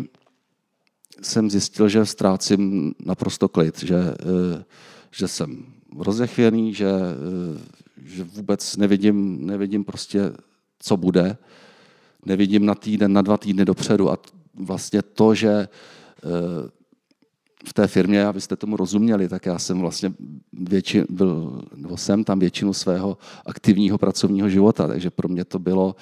jsem 1.22 1.50
zjistil, 1.50 1.88
že 1.88 2.06
ztrácím 2.06 2.94
naprosto 3.04 3.48
klid, 3.48 3.78
že, 3.82 3.96
eh, 3.98 4.64
že 5.10 5.28
jsem 5.28 5.64
rozechvěný, 5.98 6.74
že, 6.74 6.90
eh, 6.90 7.60
že 8.04 8.24
vůbec 8.24 8.76
nevidím, 8.76 9.46
nevidím 9.46 9.84
prostě, 9.84 10.32
co 10.78 10.96
bude. 10.96 11.36
Nevidím 12.26 12.66
na 12.66 12.74
týden, 12.74 13.12
na 13.12 13.22
dva 13.22 13.36
týdny 13.36 13.64
dopředu 13.64 14.10
a 14.10 14.18
vlastně 14.54 15.02
to, 15.02 15.34
že 15.34 15.50
eh, 15.50 15.68
v 17.64 17.72
té 17.72 17.86
firmě, 17.86 18.26
abyste 18.26 18.56
tomu 18.56 18.76
rozuměli, 18.76 19.28
tak 19.28 19.46
já 19.46 19.58
jsem 19.58 19.80
vlastně 19.80 20.12
větši, 20.52 21.04
byl, 21.10 21.62
nebo 21.76 21.96
jsem 21.96 22.24
tam 22.24 22.38
většinu 22.38 22.72
svého 22.72 23.18
aktivního 23.46 23.98
pracovního 23.98 24.48
života, 24.48 24.88
takže 24.88 25.10
pro 25.10 25.28
mě 25.28 25.44
to 25.44 25.58
bylo, 25.58 25.96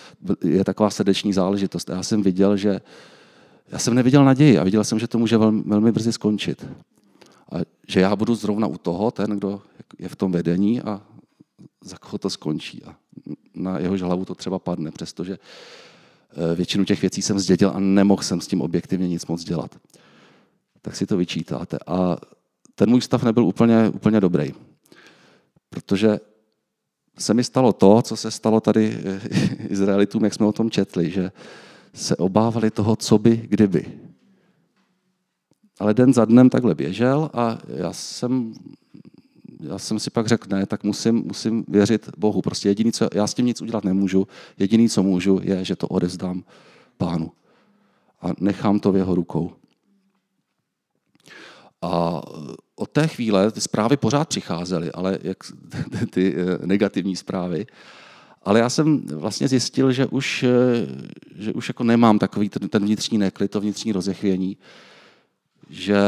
je 0.45 0.65
taková 0.65 0.91
srdeční 0.91 1.33
záležitost. 1.33 1.89
Já 1.89 2.03
jsem 2.03 2.23
viděl, 2.23 2.57
že 2.57 2.81
já 3.69 3.79
jsem 3.79 3.95
neviděl 3.95 4.25
naději 4.25 4.59
a 4.59 4.65
viděl 4.65 4.85
jsem, 4.85 4.99
že 4.99 5.09
to 5.09 5.19
může 5.19 5.39
velmi, 5.39 5.63
velmi 5.67 5.93
brzy 5.93 6.13
skončit. 6.13 6.67
A 7.53 7.57
že 7.89 8.01
já 8.01 8.17
budu 8.17 8.35
zrovna 8.35 8.67
u 8.67 8.79
toho, 8.79 9.11
ten, 9.11 9.31
kdo 9.31 9.63
je 9.99 10.09
v 10.09 10.17
tom 10.17 10.33
vedení 10.33 10.81
a 10.83 11.03
za 11.85 11.97
koho 11.97 12.19
to 12.19 12.31
skončí. 12.31 12.83
A 12.85 12.95
na 13.55 13.79
jehož 13.79 14.03
hlavu 14.03 14.25
to 14.25 14.35
třeba 14.35 14.59
padne, 14.59 14.91
přestože 14.91 15.39
eh, 15.39 16.55
většinu 16.55 16.85
těch 16.85 17.01
věcí 17.01 17.23
jsem 17.23 17.39
zdědil 17.39 17.71
a 17.75 17.81
nemohl 17.81 18.23
jsem 18.23 18.41
s 18.41 18.47
tím 18.47 18.61
objektivně 18.61 19.09
nic 19.09 19.27
moc 19.27 19.45
dělat. 19.45 19.79
Tak 20.83 20.97
si 20.97 21.07
to 21.07 21.17
vyčítáte. 21.17 21.79
A 21.87 22.17
ten 22.75 22.91
můj 22.91 23.01
stav 23.01 23.23
nebyl 23.23 23.45
úplně, 23.45 23.89
úplně 23.89 24.21
dobrý. 24.21 24.53
Protože 25.71 26.21
se 27.19 27.35
mi 27.35 27.45
stalo 27.45 27.73
to, 27.73 28.03
co 28.03 28.17
se 28.17 28.31
stalo 28.31 28.61
tady 28.61 28.99
Izraelitům, 29.69 30.25
jak 30.25 30.35
jsme 30.35 30.47
o 30.47 30.53
tom 30.53 30.71
četli, 30.71 31.11
že 31.11 31.33
se 31.95 32.17
obávali 32.17 32.71
toho, 32.71 32.97
co 32.97 33.19
by, 33.19 33.37
kdyby. 33.37 34.01
Ale 35.81 35.95
den 35.95 36.13
za 36.13 36.25
dnem 36.25 36.51
takhle 36.51 36.75
běžel 36.75 37.31
a 37.33 37.59
já 37.69 37.93
jsem, 37.93 38.55
já 39.61 39.79
jsem 39.79 39.99
si 39.99 40.11
pak 40.11 40.27
řekl, 40.27 40.57
ne, 40.57 40.67
tak 40.67 40.85
musím, 40.85 41.15
musím 41.27 41.65
věřit 41.69 42.11
Bohu. 42.19 42.43
Prostě 42.43 42.69
jediný, 42.69 42.93
co, 42.93 43.09
já 43.15 43.27
s 43.27 43.35
tím 43.35 43.47
nic 43.47 43.63
udělat 43.63 43.85
nemůžu, 43.85 44.27
jediný, 44.59 44.89
co 44.89 45.03
můžu, 45.03 45.41
je, 45.43 45.65
že 45.65 45.77
to 45.77 45.89
odevzdám 45.89 46.45
pánu. 46.97 47.33
A 48.23 48.29
nechám 48.41 48.81
to 48.81 48.93
v 48.93 48.97
jeho 48.97 49.15
rukou. 49.15 49.53
A 51.83 52.23
od 52.77 52.91
té 52.91 53.09
chvíle 53.09 53.51
ty 53.51 53.61
zprávy 53.61 53.97
pořád 53.97 54.29
přicházely, 54.29 54.93
ale 54.93 55.19
jak 55.23 55.37
ty 56.11 56.35
eh, 56.37 56.67
negativní 56.67 57.17
zprávy. 57.17 57.67
Ale 58.43 58.61
já 58.61 58.71
jsem 58.71 59.01
vlastně 59.07 59.49
zjistil, 59.49 59.93
že 59.93 60.07
už, 60.07 60.43
eh, 60.43 60.49
že 61.37 61.53
už 61.53 61.69
jako 61.69 61.85
nemám 61.85 62.19
takový 62.19 62.49
ten, 62.49 62.69
ten 62.69 62.85
vnitřní 62.85 63.19
neklid, 63.19 63.51
to 63.51 63.61
vnitřní 63.61 63.93
rozechvění, 63.93 64.57
že 65.71 65.99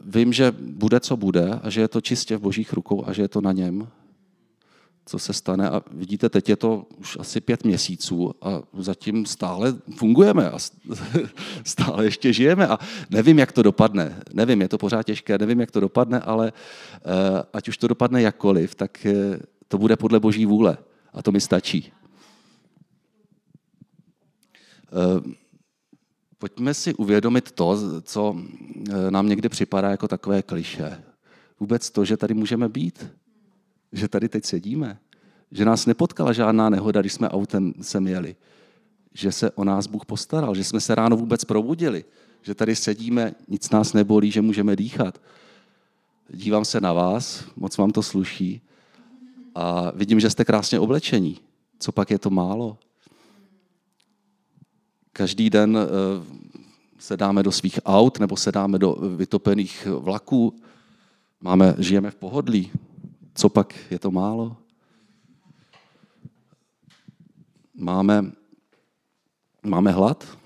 vím, 0.00 0.32
že 0.32 0.52
bude, 0.58 1.00
co 1.00 1.16
bude 1.16 1.60
a 1.62 1.70
že 1.70 1.80
je 1.80 1.88
to 1.88 2.00
čistě 2.00 2.36
v 2.36 2.40
božích 2.40 2.72
rukou 2.72 3.04
a 3.06 3.12
že 3.12 3.22
je 3.22 3.28
to 3.28 3.40
na 3.40 3.52
něm, 3.52 3.88
co 5.06 5.18
se 5.18 5.32
stane. 5.32 5.70
A 5.70 5.82
vidíte, 5.90 6.28
teď 6.28 6.48
je 6.48 6.56
to 6.56 6.86
už 6.98 7.16
asi 7.20 7.40
pět 7.40 7.64
měsíců 7.64 8.34
a 8.42 8.62
zatím 8.78 9.26
stále 9.26 9.74
fungujeme 9.96 10.50
a 10.50 10.58
stále 11.64 12.04
ještě 12.04 12.32
žijeme 12.32 12.68
a 12.68 12.78
nevím, 13.10 13.38
jak 13.38 13.52
to 13.52 13.62
dopadne. 13.62 14.22
Nevím, 14.32 14.60
je 14.60 14.68
to 14.68 14.78
pořád 14.78 15.02
těžké, 15.02 15.38
nevím, 15.38 15.60
jak 15.60 15.70
to 15.70 15.80
dopadne, 15.80 16.20
ale 16.20 16.52
eh, 16.52 17.42
ať 17.52 17.68
už 17.68 17.78
to 17.78 17.88
dopadne 17.88 18.22
jakkoliv, 18.22 18.74
tak 18.74 19.06
eh, 19.06 19.38
to 19.68 19.78
bude 19.78 19.96
podle 19.96 20.20
boží 20.20 20.46
vůle 20.46 20.78
a 21.12 21.22
to 21.22 21.32
mi 21.32 21.40
stačí. 21.40 21.92
Eh, 24.86 25.32
pojďme 26.38 26.74
si 26.74 26.94
uvědomit 26.94 27.50
to, 27.50 27.78
co 28.02 28.36
nám 29.10 29.28
někdy 29.28 29.48
připadá 29.48 29.90
jako 29.90 30.08
takové 30.08 30.42
kliše. 30.42 31.02
Vůbec 31.60 31.90
to, 31.90 32.04
že 32.04 32.16
tady 32.16 32.34
můžeme 32.34 32.68
být, 32.68 33.06
že 33.92 34.08
tady 34.08 34.28
teď 34.28 34.44
sedíme, 34.44 34.98
že 35.50 35.64
nás 35.64 35.86
nepotkala 35.86 36.32
žádná 36.32 36.68
nehoda, 36.70 37.00
když 37.00 37.12
jsme 37.12 37.28
autem 37.28 37.74
sem 37.80 38.06
jeli, 38.06 38.36
že 39.14 39.32
se 39.32 39.50
o 39.50 39.64
nás 39.64 39.86
Bůh 39.86 40.06
postaral, 40.06 40.54
že 40.54 40.64
jsme 40.64 40.80
se 40.80 40.94
ráno 40.94 41.16
vůbec 41.16 41.44
probudili, 41.44 42.04
že 42.42 42.54
tady 42.54 42.76
sedíme, 42.76 43.34
nic 43.48 43.70
nás 43.70 43.92
nebolí, 43.92 44.30
že 44.30 44.42
můžeme 44.42 44.76
dýchat. 44.76 45.20
Dívám 46.30 46.64
se 46.64 46.80
na 46.80 46.92
vás, 46.92 47.44
moc 47.56 47.76
vám 47.76 47.90
to 47.90 48.02
sluší 48.02 48.60
a 49.54 49.92
vidím, 49.94 50.20
že 50.20 50.30
jste 50.30 50.44
krásně 50.44 50.80
oblečení. 50.80 51.38
Co 51.78 51.92
pak 51.92 52.10
je 52.10 52.18
to 52.18 52.30
málo? 52.30 52.78
Každý 55.12 55.50
den 55.50 55.78
eh, 55.78 55.86
se 56.98 57.16
dáme 57.16 57.42
do 57.42 57.52
svých 57.52 57.78
aut 57.84 58.18
nebo 58.20 58.36
se 58.36 58.52
dáme 58.52 58.78
do 58.78 58.96
vytopených 59.16 59.86
vlaků. 59.86 60.54
Máme, 61.40 61.74
žijeme 61.78 62.10
v 62.10 62.14
pohodlí, 62.14 62.70
co 63.36 63.48
pak 63.48 63.90
je 63.90 63.98
to 63.98 64.10
málo? 64.10 64.56
Máme, 67.74 68.32
máme 69.62 69.90
hlad? 69.90 70.38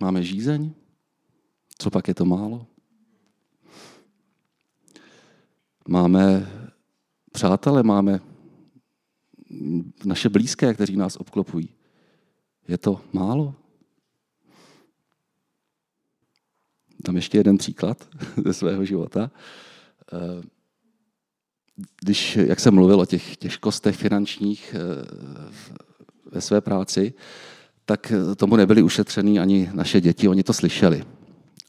Máme 0.00 0.22
žízeň? 0.22 0.70
Co 1.78 1.90
pak 1.90 2.08
je 2.08 2.14
to 2.14 2.24
málo? 2.24 2.66
Máme 5.88 6.50
přátele, 7.32 7.82
máme 7.82 8.20
naše 10.04 10.28
blízké, 10.28 10.74
kteří 10.74 10.96
nás 10.96 11.16
obklopují. 11.16 11.68
Je 12.68 12.78
to 12.78 13.00
málo? 13.12 13.54
Tam 17.02 17.16
ještě 17.16 17.38
jeden 17.38 17.58
příklad 17.58 18.08
ze 18.44 18.54
svého 18.54 18.84
života. 18.84 19.30
Když, 22.00 22.36
jak 22.36 22.60
jsem 22.60 22.74
mluvil 22.74 23.00
o 23.00 23.06
těch 23.06 23.36
těžkostech 23.36 23.96
finančních 23.96 24.74
eh, 24.74 25.04
ve 26.32 26.40
své 26.40 26.60
práci, 26.60 27.14
tak 27.84 28.12
tomu 28.36 28.56
nebyli 28.56 28.82
ušetřený 28.82 29.38
ani 29.40 29.70
naše 29.72 30.00
děti, 30.00 30.28
oni 30.28 30.42
to 30.42 30.52
slyšeli. 30.52 31.04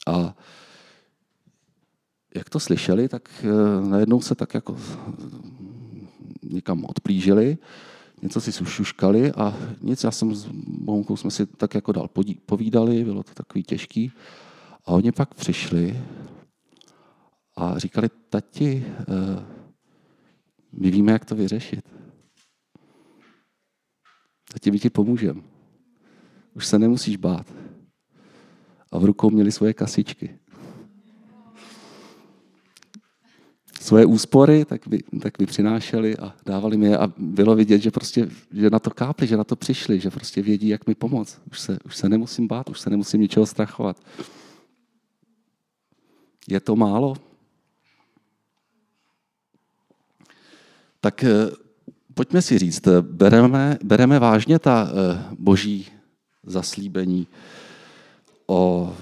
A 0.06 0.36
jak 2.34 2.50
to 2.50 2.60
slyšeli, 2.60 3.08
tak 3.08 3.28
eh, 3.44 3.88
najednou 3.88 4.20
se 4.20 4.34
tak 4.34 4.54
jako 4.54 4.76
někam 6.42 6.84
odplížili, 6.84 7.58
něco 8.22 8.40
si 8.40 8.52
sušuškali 8.52 9.32
a 9.32 9.54
nic, 9.80 10.04
já 10.04 10.10
jsem 10.10 10.34
s 10.34 10.46
Bohunkou 10.66 11.16
jsme 11.16 11.30
si 11.30 11.46
tak 11.46 11.74
jako 11.74 11.92
dál 11.92 12.08
povídali, 12.46 13.04
bylo 13.04 13.22
to 13.22 13.34
takový 13.34 13.62
těžký. 13.62 14.12
A 14.84 14.92
oni 14.92 15.12
pak 15.12 15.34
přišli 15.34 16.00
a 17.56 17.78
říkali, 17.78 18.08
tati, 18.30 18.84
eh, 18.86 19.55
my 20.76 20.90
víme, 20.90 21.12
jak 21.12 21.24
to 21.24 21.34
vyřešit. 21.34 21.88
Zatím 24.52 24.78
ti 24.78 24.90
pomůžeme. 24.90 25.42
Už 26.54 26.66
se 26.66 26.78
nemusíš 26.78 27.16
bát. 27.16 27.54
A 28.92 28.98
v 28.98 29.04
rukou 29.04 29.30
měli 29.30 29.52
svoje 29.52 29.74
kasičky. 29.74 30.38
Svoje 33.80 34.06
úspory, 34.06 34.64
tak 34.64 34.88
by, 34.88 35.02
tak 35.20 35.34
by 35.38 35.46
přinášeli 35.46 36.16
a 36.16 36.34
dávali 36.46 36.76
mi 36.76 36.86
je 36.86 36.98
a 36.98 37.12
bylo 37.18 37.54
vidět, 37.54 37.78
že 37.78 37.90
prostě 37.90 38.28
že 38.52 38.70
na 38.70 38.78
to 38.78 38.90
kápli, 38.90 39.26
že 39.26 39.36
na 39.36 39.44
to 39.44 39.56
přišli, 39.56 40.00
že 40.00 40.10
prostě 40.10 40.42
vědí, 40.42 40.68
jak 40.68 40.86
mi 40.86 40.94
pomoct. 40.94 41.40
Už 41.50 41.60
se, 41.60 41.78
už 41.84 41.96
se 41.96 42.08
nemusím 42.08 42.46
bát, 42.46 42.70
už 42.70 42.80
se 42.80 42.90
nemusím 42.90 43.20
ničeho 43.20 43.46
strachovat. 43.46 44.00
Je 46.48 46.60
to 46.60 46.76
málo? 46.76 47.14
Tak 51.06 51.24
eh, 51.24 51.50
pojďme 52.14 52.42
si 52.42 52.58
říct, 52.58 52.86
eh, 52.86 53.02
bereme, 53.02 53.78
bereme 53.82 54.18
vážně 54.18 54.58
ta 54.58 54.90
eh, 54.90 55.22
boží 55.38 55.86
zaslíbení 56.42 57.26
o 58.46 58.92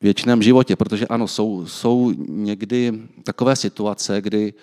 věčném 0.00 0.42
životě, 0.42 0.76
protože 0.76 1.06
ano, 1.06 1.28
jsou, 1.28 1.66
jsou 1.66 2.12
někdy 2.28 2.92
takové 3.24 3.56
situace, 3.56 4.20
kdy 4.20 4.54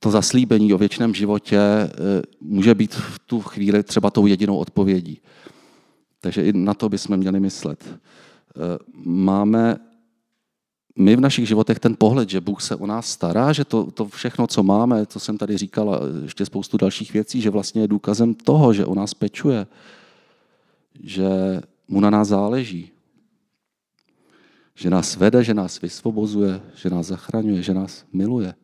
to 0.00 0.10
zaslíbení 0.10 0.74
o 0.74 0.78
věčném 0.78 1.14
životě 1.14 1.58
může 2.40 2.74
být 2.74 2.94
v 2.94 3.18
tu 3.18 3.40
chvíli 3.40 3.82
třeba 3.82 4.10
tou 4.10 4.26
jedinou 4.26 4.56
odpovědí. 4.56 5.20
Takže 6.20 6.42
i 6.44 6.52
na 6.52 6.74
to 6.74 6.88
bychom 6.88 7.16
měli 7.16 7.40
myslet. 7.40 7.98
Máme 9.04 9.76
my 10.96 11.16
v 11.16 11.20
našich 11.20 11.48
životech 11.48 11.78
ten 11.78 11.96
pohled, 11.98 12.28
že 12.28 12.40
Bůh 12.40 12.62
se 12.62 12.76
o 12.76 12.86
nás 12.86 13.10
stará, 13.10 13.52
že 13.52 13.64
to, 13.64 13.90
to 13.90 14.08
všechno, 14.08 14.46
co 14.46 14.62
máme, 14.62 15.06
to 15.06 15.20
jsem 15.20 15.38
tady 15.38 15.58
říkal, 15.58 16.00
ještě 16.22 16.46
spoustu 16.46 16.76
dalších 16.76 17.12
věcí, 17.12 17.40
že 17.40 17.50
vlastně 17.50 17.82
je 17.82 17.88
důkazem 17.88 18.34
toho, 18.34 18.72
že 18.72 18.86
o 18.86 18.94
nás 18.94 19.14
pečuje, 19.14 19.66
že 21.02 21.28
mu 21.88 22.00
na 22.00 22.10
nás 22.10 22.28
záleží, 22.28 22.90
že 24.74 24.90
nás 24.90 25.16
vede, 25.16 25.44
že 25.44 25.54
nás 25.54 25.80
vysvobozuje, 25.80 26.60
že 26.74 26.90
nás 26.90 27.06
zachraňuje, 27.06 27.62
že 27.62 27.74
nás 27.74 28.04
miluje. 28.12 28.54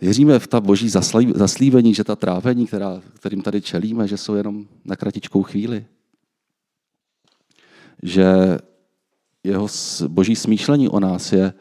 Věříme 0.00 0.38
v 0.38 0.46
ta 0.46 0.60
boží 0.60 0.88
zaslíbení, 1.34 1.94
že 1.94 2.04
ta 2.04 2.16
trávení, 2.16 2.66
která, 2.66 3.02
kterým 3.14 3.42
tady 3.42 3.60
čelíme, 3.60 4.08
že 4.08 4.16
jsou 4.16 4.34
jenom 4.34 4.66
na 4.84 4.96
kratičkou 4.96 5.42
chvíli 5.42 5.86
že 8.02 8.58
jeho 9.44 9.68
boží 10.08 10.36
smýšlení 10.36 10.88
o 10.88 11.00
nás 11.00 11.32
je 11.32 11.52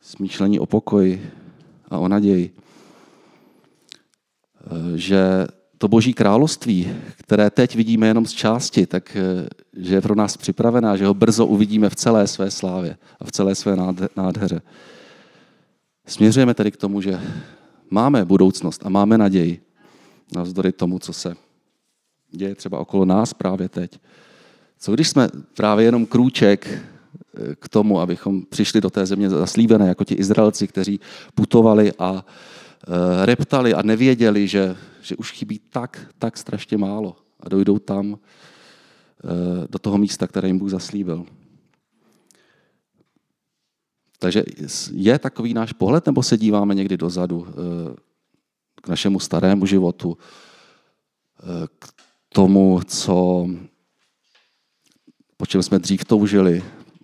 smýšlení 0.00 0.60
o 0.60 0.66
pokoji 0.66 1.30
a 1.88 1.98
o 1.98 2.08
naději. 2.08 2.54
Že 4.94 5.46
to 5.78 5.88
boží 5.88 6.14
království, 6.14 6.92
které 7.16 7.50
teď 7.50 7.76
vidíme 7.76 8.06
jenom 8.06 8.26
z 8.26 8.32
části, 8.32 8.86
tak 8.86 9.16
že 9.76 9.94
je 9.94 10.00
pro 10.00 10.14
nás 10.14 10.36
připravená, 10.36 10.96
že 10.96 11.06
ho 11.06 11.14
brzo 11.14 11.46
uvidíme 11.46 11.90
v 11.90 11.96
celé 11.96 12.26
své 12.26 12.50
slávě 12.50 12.96
a 13.20 13.24
v 13.24 13.32
celé 13.32 13.54
své 13.54 13.76
nádheře. 14.16 14.60
Směřujeme 16.06 16.54
tedy 16.54 16.70
k 16.70 16.76
tomu, 16.76 17.00
že 17.00 17.20
máme 17.90 18.24
budoucnost 18.24 18.86
a 18.86 18.88
máme 18.88 19.18
naději 19.18 19.62
navzdory 20.34 20.72
tomu, 20.72 20.98
co 20.98 21.12
se 21.12 21.36
děje 22.30 22.54
třeba 22.54 22.78
okolo 22.78 23.04
nás 23.04 23.34
právě 23.34 23.68
teď. 23.68 23.98
Co 24.78 24.92
když 24.92 25.08
jsme 25.08 25.28
právě 25.54 25.84
jenom 25.84 26.06
krůček 26.06 26.66
eh, 26.66 27.54
k 27.54 27.68
tomu, 27.68 28.00
abychom 28.00 28.46
přišli 28.46 28.80
do 28.80 28.90
té 28.90 29.06
země 29.06 29.30
zaslíbené, 29.30 29.88
jako 29.88 30.04
ti 30.04 30.14
Izraelci, 30.14 30.66
kteří 30.66 31.00
putovali 31.34 31.92
a 31.98 32.24
eh, 32.24 33.26
reptali 33.26 33.74
a 33.74 33.82
nevěděli, 33.82 34.48
že, 34.48 34.76
že 35.02 35.16
už 35.16 35.32
chybí 35.32 35.60
tak, 35.70 36.06
tak 36.18 36.36
strašně 36.36 36.76
málo 36.76 37.16
a 37.40 37.48
dojdou 37.48 37.78
tam 37.78 38.18
eh, 38.18 39.66
do 39.70 39.78
toho 39.78 39.98
místa, 39.98 40.26
které 40.26 40.48
jim 40.48 40.58
Bůh 40.58 40.70
zaslíbil. 40.70 41.26
Takže 44.18 44.42
je 44.92 45.18
takový 45.18 45.54
náš 45.54 45.72
pohled, 45.72 46.06
nebo 46.06 46.22
se 46.22 46.36
díváme 46.36 46.74
někdy 46.74 46.96
dozadu 46.96 47.46
k 48.82 48.88
našemu 48.88 49.20
starému 49.20 49.66
životu, 49.66 50.18
k 51.78 51.88
tomu, 52.28 52.80
co, 52.86 53.46
po 55.38 55.46
čem 55.46 55.62
jsme 55.62 55.78
dřív 55.78 56.04
toužili. 56.04 56.62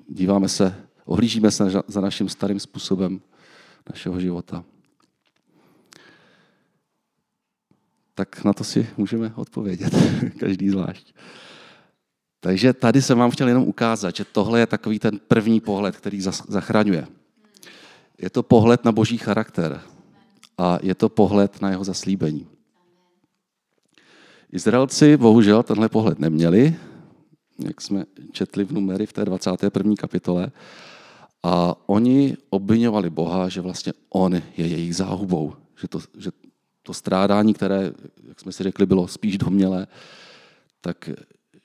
Díváme 0.08 0.48
se, 0.48 0.74
ohlížíme 1.04 1.50
se 1.50 1.70
za 1.86 2.00
naším 2.00 2.28
starým 2.28 2.60
způsobem 2.60 3.20
našeho 3.90 4.20
života. 4.20 4.64
Tak 8.14 8.44
na 8.44 8.52
to 8.52 8.64
si 8.64 8.88
můžeme 8.96 9.32
odpovědět, 9.34 9.94
každý 10.40 10.70
zvlášť. 10.70 11.14
Takže 12.40 12.72
tady 12.72 13.02
jsem 13.02 13.18
vám 13.18 13.30
chtěl 13.30 13.48
jenom 13.48 13.64
ukázat, 13.64 14.16
že 14.16 14.24
tohle 14.24 14.60
je 14.60 14.66
takový 14.66 14.98
ten 14.98 15.20
první 15.28 15.60
pohled, 15.60 15.96
který 15.96 16.20
zachraňuje. 16.48 17.06
Je 18.18 18.30
to 18.30 18.42
pohled 18.42 18.84
na 18.84 18.92
boží 18.92 19.18
charakter 19.18 19.80
a 20.58 20.78
je 20.82 20.94
to 20.94 21.08
pohled 21.08 21.62
na 21.62 21.70
jeho 21.70 21.84
zaslíbení. 21.84 22.46
Izraelci 24.52 25.16
bohužel 25.16 25.62
tenhle 25.62 25.88
pohled 25.88 26.18
neměli, 26.18 26.76
jak 27.58 27.80
jsme 27.80 28.04
četli 28.32 28.64
v 28.64 28.72
numery 28.72 29.06
v 29.06 29.12
té 29.12 29.24
21. 29.24 29.94
kapitole. 29.98 30.52
A 31.42 31.74
oni 31.86 32.36
obvinovali 32.50 33.10
Boha, 33.10 33.48
že 33.48 33.60
vlastně 33.60 33.92
on 34.08 34.34
je 34.34 34.42
jejich 34.56 34.96
záhubou. 34.96 35.54
Že 35.80 35.88
to, 35.88 36.00
že 36.18 36.30
to 36.82 36.94
strádání, 36.94 37.54
které, 37.54 37.92
jak 38.28 38.40
jsme 38.40 38.52
si 38.52 38.62
řekli, 38.62 38.86
bylo 38.86 39.08
spíš 39.08 39.38
domělé, 39.38 39.86
tak 40.80 41.10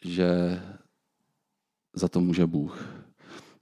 že 0.02 0.62
za 1.94 2.08
to 2.08 2.20
může 2.20 2.46
Bůh. 2.46 2.86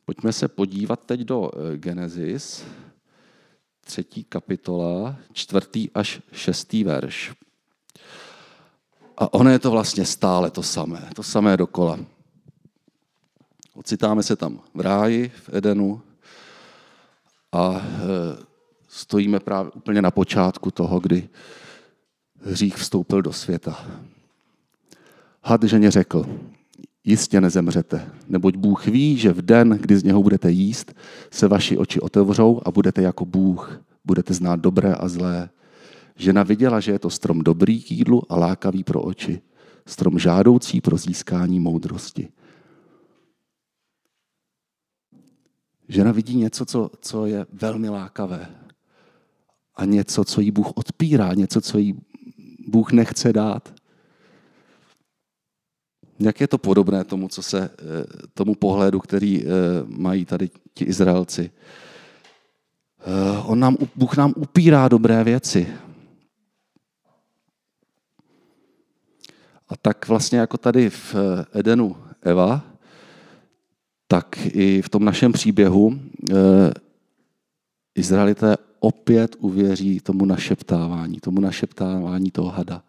Pojďme 0.05 0.33
se 0.33 0.47
podívat 0.47 1.05
teď 1.05 1.19
do 1.19 1.51
eh, 1.53 1.77
Genesis, 1.77 2.63
třetí 3.81 4.23
kapitola, 4.23 5.15
čtvrtý 5.33 5.89
až 5.91 6.21
šestý 6.31 6.83
verš. 6.83 7.33
A 9.17 9.33
ono 9.33 9.49
je 9.49 9.59
to 9.59 9.71
vlastně 9.71 10.05
stále 10.05 10.51
to 10.51 10.63
samé, 10.63 11.09
to 11.15 11.23
samé 11.23 11.57
dokola. 11.57 11.99
Ocitáme 13.77 14.23
se 14.23 14.35
tam 14.35 14.59
v 14.73 14.79
ráji, 14.79 15.29
v 15.29 15.49
Edenu 15.53 16.01
a 17.51 17.75
e, 17.75 17.81
stojíme 18.87 19.39
právě 19.39 19.71
úplně 19.71 20.01
na 20.01 20.11
počátku 20.11 20.71
toho, 20.71 20.99
kdy 20.99 21.29
hřích 22.41 22.75
vstoupil 22.75 23.21
do 23.21 23.33
světa. 23.33 23.87
Had 25.43 25.63
ženě 25.63 25.91
řekl, 25.91 26.25
jistě 27.03 27.41
nezemřete, 27.41 28.11
neboť 28.27 28.55
Bůh 28.55 28.85
ví, 28.85 29.17
že 29.17 29.33
v 29.33 29.41
den, 29.41 29.69
kdy 29.69 29.97
z 29.97 30.03
něho 30.03 30.23
budete 30.23 30.51
jíst, 30.51 30.93
se 31.31 31.47
vaši 31.47 31.77
oči 31.77 31.99
otevřou 31.99 32.61
a 32.65 32.71
budete 32.71 33.01
jako 33.01 33.25
Bůh, 33.25 33.81
budete 34.05 34.33
znát 34.33 34.59
dobré 34.59 34.93
a 34.93 35.07
zlé. 35.07 35.49
Žena 36.15 36.43
viděla, 36.43 36.79
že 36.79 36.91
je 36.91 36.99
to 36.99 37.09
strom 37.09 37.39
dobrý 37.39 37.81
k 37.81 37.91
jídlu 37.91 38.23
a 38.29 38.35
lákavý 38.37 38.83
pro 38.83 39.01
oči, 39.01 39.41
strom 39.85 40.19
žádoucí 40.19 40.81
pro 40.81 40.97
získání 40.97 41.59
moudrosti. 41.59 42.29
Žena 45.87 46.11
vidí 46.11 46.35
něco, 46.35 46.65
co, 46.65 46.89
co 47.01 47.25
je 47.25 47.45
velmi 47.53 47.89
lákavé 47.89 48.49
a 49.75 49.85
něco, 49.85 50.25
co 50.25 50.41
jí 50.41 50.51
Bůh 50.51 50.71
odpírá, 50.75 51.33
něco, 51.33 51.61
co 51.61 51.77
jí 51.77 51.99
Bůh 52.67 52.91
nechce 52.91 53.33
dát. 53.33 53.73
Jak 56.19 56.41
je 56.41 56.47
to 56.47 56.57
podobné 56.57 57.03
tomu, 57.03 57.27
co 57.27 57.43
se, 57.43 57.69
eh, 57.69 57.77
tomu 58.33 58.55
pohledu, 58.55 58.99
který 58.99 59.43
eh, 59.43 59.47
mají 59.85 60.25
tady 60.25 60.49
ti 60.73 60.85
Izraelci? 60.85 61.51
Eh, 62.99 63.37
on 63.45 63.59
nám, 63.59 63.77
Bůh 63.95 64.17
nám 64.17 64.33
upírá 64.35 64.87
dobré 64.87 65.23
věci. 65.23 65.67
A 69.69 69.75
tak 69.81 70.07
vlastně 70.07 70.39
jako 70.39 70.57
tady 70.57 70.89
v 70.89 71.15
Edenu 71.53 71.97
Eva, 72.21 72.76
tak 74.07 74.37
i 74.45 74.81
v 74.81 74.89
tom 74.89 75.05
našem 75.05 75.31
příběhu 75.31 75.99
Izraelité 77.95 78.57
opět 78.79 79.35
uvěří 79.39 79.99
tomu 79.99 80.25
našeptávání, 80.25 81.19
tomu 81.19 81.41
našeptávání 81.41 82.31
toho 82.31 82.49
hada. 82.49 82.83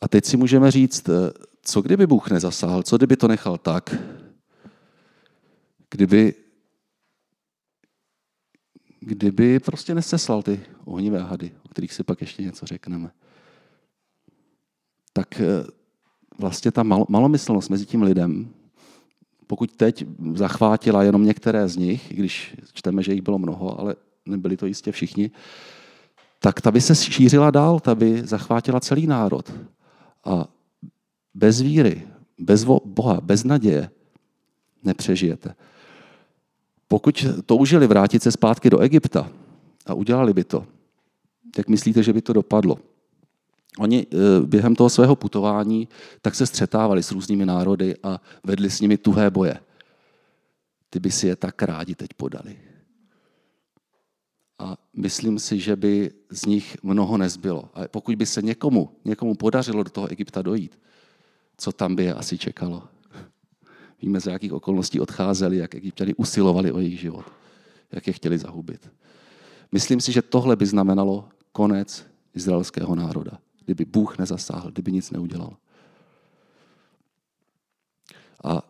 A 0.00 0.08
teď 0.08 0.24
si 0.24 0.36
můžeme 0.36 0.70
říct, 0.70 1.08
eh, 1.08 1.32
co 1.62 1.82
kdyby 1.82 2.06
Bůh 2.06 2.30
nezasáhl, 2.30 2.82
co 2.82 2.96
kdyby 2.96 3.16
to 3.16 3.28
nechal 3.28 3.58
tak, 3.58 3.94
kdyby, 5.90 6.34
kdyby 9.00 9.60
prostě 9.60 9.94
neseslal 9.94 10.42
ty 10.42 10.60
ohnivé 10.84 11.22
hady, 11.22 11.52
o 11.64 11.68
kterých 11.68 11.92
si 11.92 12.02
pak 12.02 12.20
ještě 12.20 12.42
něco 12.42 12.66
řekneme. 12.66 13.10
Tak 15.12 15.40
eh, 15.40 15.66
vlastně 16.38 16.70
ta 16.70 16.82
malomyslnost 17.08 17.70
mezi 17.70 17.86
tím 17.86 18.02
lidem, 18.02 18.54
pokud 19.46 19.72
teď 19.76 20.04
zachvátila 20.34 21.02
jenom 21.02 21.24
některé 21.24 21.68
z 21.68 21.76
nich, 21.76 22.12
když 22.14 22.56
čteme, 22.72 23.02
že 23.02 23.12
jich 23.12 23.22
bylo 23.22 23.38
mnoho, 23.38 23.80
ale 23.80 23.96
nebyli 24.26 24.56
to 24.56 24.66
jistě 24.66 24.92
všichni, 24.92 25.30
tak 26.40 26.60
ta 26.60 26.70
by 26.70 26.80
se 26.80 26.94
šířila 26.94 27.50
dál, 27.50 27.80
ta 27.80 27.94
by 27.94 28.26
zachvátila 28.26 28.80
celý 28.80 29.06
národ. 29.06 29.52
A 30.24 30.48
bez 31.34 31.60
víry, 31.60 32.02
bez 32.38 32.64
Boha, 32.84 33.20
bez 33.20 33.44
naděje 33.44 33.90
nepřežijete. 34.84 35.54
Pokud 36.88 37.26
toužili 37.46 37.86
vrátit 37.86 38.22
se 38.22 38.32
zpátky 38.32 38.70
do 38.70 38.78
Egypta 38.78 39.30
a 39.86 39.94
udělali 39.94 40.32
by 40.32 40.44
to, 40.44 40.66
jak 41.58 41.68
myslíte, 41.68 42.02
že 42.02 42.12
by 42.12 42.22
to 42.22 42.32
dopadlo? 42.32 42.78
Oni 43.78 44.06
eh, 44.06 44.16
během 44.46 44.76
toho 44.76 44.90
svého 44.90 45.16
putování 45.16 45.88
tak 46.22 46.34
se 46.34 46.46
střetávali 46.46 47.02
s 47.02 47.12
různými 47.12 47.46
národy 47.46 47.94
a 48.02 48.20
vedli 48.44 48.70
s 48.70 48.80
nimi 48.80 48.98
tuhé 48.98 49.30
boje. 49.30 49.60
Ty 50.90 51.00
by 51.00 51.10
si 51.10 51.26
je 51.26 51.36
tak 51.36 51.62
rádi 51.62 51.94
teď 51.94 52.10
podali. 52.16 52.58
A 54.58 54.76
myslím 54.96 55.38
si, 55.38 55.60
že 55.60 55.76
by 55.76 56.10
z 56.30 56.46
nich 56.46 56.76
mnoho 56.82 57.16
nezbylo. 57.18 57.70
A 57.74 57.88
pokud 57.88 58.16
by 58.16 58.26
se 58.26 58.42
někomu, 58.42 58.90
někomu 59.04 59.34
podařilo 59.34 59.82
do 59.82 59.90
toho 59.90 60.06
Egypta 60.10 60.42
dojít, 60.42 60.78
co 61.56 61.72
tam 61.72 61.96
by 61.96 62.04
je 62.04 62.14
asi 62.14 62.38
čekalo? 62.38 62.82
Víme, 64.02 64.20
za 64.20 64.30
jakých 64.30 64.52
okolností 64.52 65.00
odcházeli, 65.00 65.56
jak 65.56 65.74
egyptiani 65.74 66.14
usilovali 66.14 66.72
o 66.72 66.78
jejich 66.78 67.00
život, 67.00 67.24
jak 67.92 68.06
je 68.06 68.12
chtěli 68.12 68.38
zahubit. 68.38 68.90
Myslím 69.72 70.00
si, 70.00 70.12
že 70.12 70.22
tohle 70.22 70.56
by 70.56 70.66
znamenalo 70.66 71.28
konec 71.52 72.06
izraelského 72.34 72.94
národa 72.94 73.38
kdyby 73.66 73.84
Bůh 73.84 74.18
nezasáhl, 74.18 74.70
kdyby 74.70 74.92
nic 74.92 75.10
neudělal. 75.10 75.56
A 78.44 78.62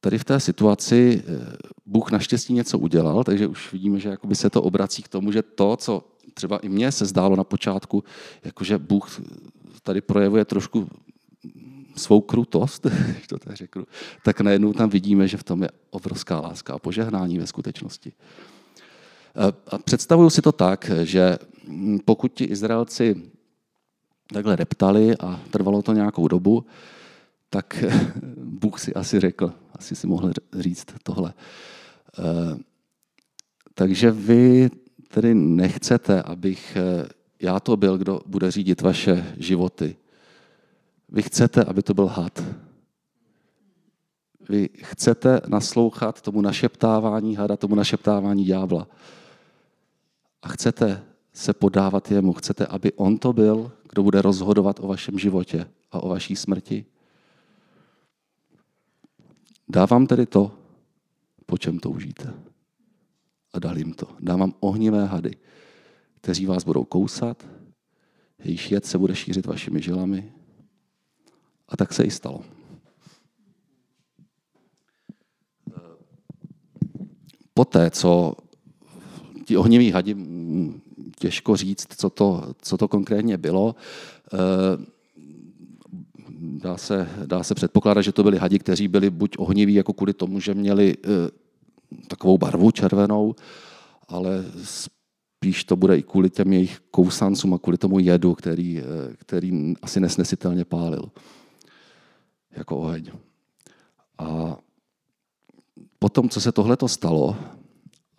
tady 0.00 0.18
v 0.18 0.24
té 0.24 0.40
situaci 0.40 1.22
eh, 1.26 1.56
Bůh 1.86 2.10
naštěstí 2.10 2.52
něco 2.52 2.78
udělal, 2.78 3.24
takže 3.24 3.46
už 3.46 3.72
vidíme, 3.72 4.00
že 4.00 4.08
jakoby 4.08 4.34
se 4.34 4.50
to 4.50 4.62
obrací 4.62 5.02
k 5.02 5.08
tomu, 5.08 5.32
že 5.32 5.42
to, 5.42 5.76
co 5.76 6.04
třeba 6.34 6.58
i 6.58 6.68
mně 6.68 6.92
se 6.92 7.06
zdálo 7.06 7.36
na 7.36 7.44
počátku, 7.44 8.04
jakože 8.44 8.78
Bůh 8.78 9.20
tady 9.82 10.00
projevuje 10.00 10.44
trošku 10.44 10.88
svou 11.96 12.20
krutost, 12.20 12.86
když 13.12 13.26
to 13.26 13.38
tak 13.38 13.56
řeknu, 13.56 13.86
tak 14.24 14.40
najednou 14.40 14.72
tam 14.72 14.90
vidíme, 14.90 15.28
že 15.28 15.36
v 15.36 15.42
tom 15.42 15.62
je 15.62 15.68
obrovská 15.90 16.40
láska 16.40 16.74
a 16.74 16.78
požehnání 16.78 17.38
ve 17.38 17.46
skutečnosti. 17.46 18.12
Eh, 19.36 19.52
a 19.70 19.78
představuju 19.78 20.30
si 20.30 20.42
to 20.42 20.52
tak, 20.52 20.90
že 21.02 21.38
pokud 22.04 22.32
ti 22.32 22.44
Izraelci 22.44 23.33
takhle 24.32 24.56
reptali 24.56 25.16
a 25.18 25.40
trvalo 25.50 25.82
to 25.82 25.92
nějakou 25.92 26.28
dobu, 26.28 26.66
tak 27.50 27.84
Bůh 28.36 28.80
si 28.80 28.94
asi 28.94 29.20
řekl, 29.20 29.52
asi 29.72 29.96
si 29.96 30.06
mohl 30.06 30.32
říct 30.58 30.86
tohle. 31.02 31.34
Eh, 32.18 32.58
takže 33.74 34.10
vy 34.10 34.70
tedy 35.08 35.34
nechcete, 35.34 36.22
abych 36.22 36.76
eh, 36.76 37.08
já 37.40 37.60
to 37.60 37.76
byl, 37.76 37.98
kdo 37.98 38.20
bude 38.26 38.50
řídit 38.50 38.80
vaše 38.80 39.34
životy. 39.36 39.96
Vy 41.08 41.22
chcete, 41.22 41.64
aby 41.64 41.82
to 41.82 41.94
byl 41.94 42.06
had. 42.06 42.44
Vy 44.48 44.68
chcete 44.74 45.40
naslouchat 45.48 46.20
tomu 46.20 46.40
našeptávání 46.40 47.36
hada, 47.36 47.56
tomu 47.56 47.74
našeptávání 47.74 48.44
ďábla. 48.44 48.86
A 50.42 50.48
chcete 50.48 51.02
se 51.32 51.52
podávat 51.52 52.10
jemu. 52.10 52.32
Chcete, 52.32 52.66
aby 52.66 52.92
on 52.92 53.18
to 53.18 53.32
byl, 53.32 53.72
kdo 53.94 54.02
bude 54.02 54.22
rozhodovat 54.22 54.80
o 54.80 54.86
vašem 54.86 55.18
životě 55.18 55.70
a 55.92 56.00
o 56.00 56.08
vaší 56.08 56.36
smrti? 56.36 56.84
Dávám 59.68 60.06
tedy 60.06 60.26
to, 60.26 60.52
po 61.46 61.58
čem 61.58 61.78
toužíte. 61.78 62.34
A 63.52 63.58
dal 63.58 63.78
jim 63.78 63.94
to. 63.94 64.06
Dávám 64.20 64.52
ohnivé 64.60 65.06
hady, 65.06 65.36
kteří 66.20 66.46
vás 66.46 66.64
budou 66.64 66.84
kousat, 66.84 67.46
jejich 68.44 68.72
jed 68.72 68.86
se 68.86 68.98
bude 68.98 69.14
šířit 69.14 69.46
vašimi 69.46 69.82
žilami. 69.82 70.32
A 71.68 71.76
tak 71.76 71.92
se 71.92 72.04
i 72.04 72.10
stalo. 72.10 72.44
poté, 77.54 77.90
co 77.90 78.34
ti 79.44 79.56
ohniví 79.56 79.90
hadi, 79.90 80.16
těžko 81.18 81.56
říct, 81.56 81.86
co 81.96 82.10
to, 82.10 82.54
co 82.62 82.76
to 82.78 82.88
konkrétně 82.88 83.38
bylo, 83.38 83.74
eh, 84.34 84.38
dá 86.38 86.76
se, 86.76 87.08
dá 87.26 87.42
se 87.42 87.54
předpokládat, 87.54 88.02
že 88.02 88.12
to 88.12 88.22
byli 88.22 88.38
hadi, 88.38 88.58
kteří 88.58 88.88
byli 88.88 89.10
buď 89.10 89.36
ohniví 89.38 89.74
jako 89.74 89.92
kvůli 89.92 90.12
tomu, 90.12 90.40
že 90.40 90.54
měli 90.54 90.96
eh, 90.96 91.08
takovou 92.08 92.38
barvu 92.38 92.70
červenou, 92.70 93.34
ale 94.08 94.44
spíš 94.64 95.64
to 95.64 95.76
bude 95.76 95.98
i 95.98 96.02
kvůli 96.02 96.30
těm 96.30 96.52
jejich 96.52 96.80
kousancům 96.90 97.54
a 97.54 97.58
kvůli 97.58 97.78
tomu 97.78 97.98
jedu, 97.98 98.34
který, 98.34 98.80
eh, 98.80 98.84
který 99.16 99.74
asi 99.82 100.00
nesnesitelně 100.00 100.64
pálil 100.64 101.10
jako 102.56 102.78
oheň. 102.78 103.10
A 104.18 104.56
potom, 105.98 106.28
co 106.28 106.40
se 106.40 106.52
tohleto 106.52 106.88
stalo 106.88 107.36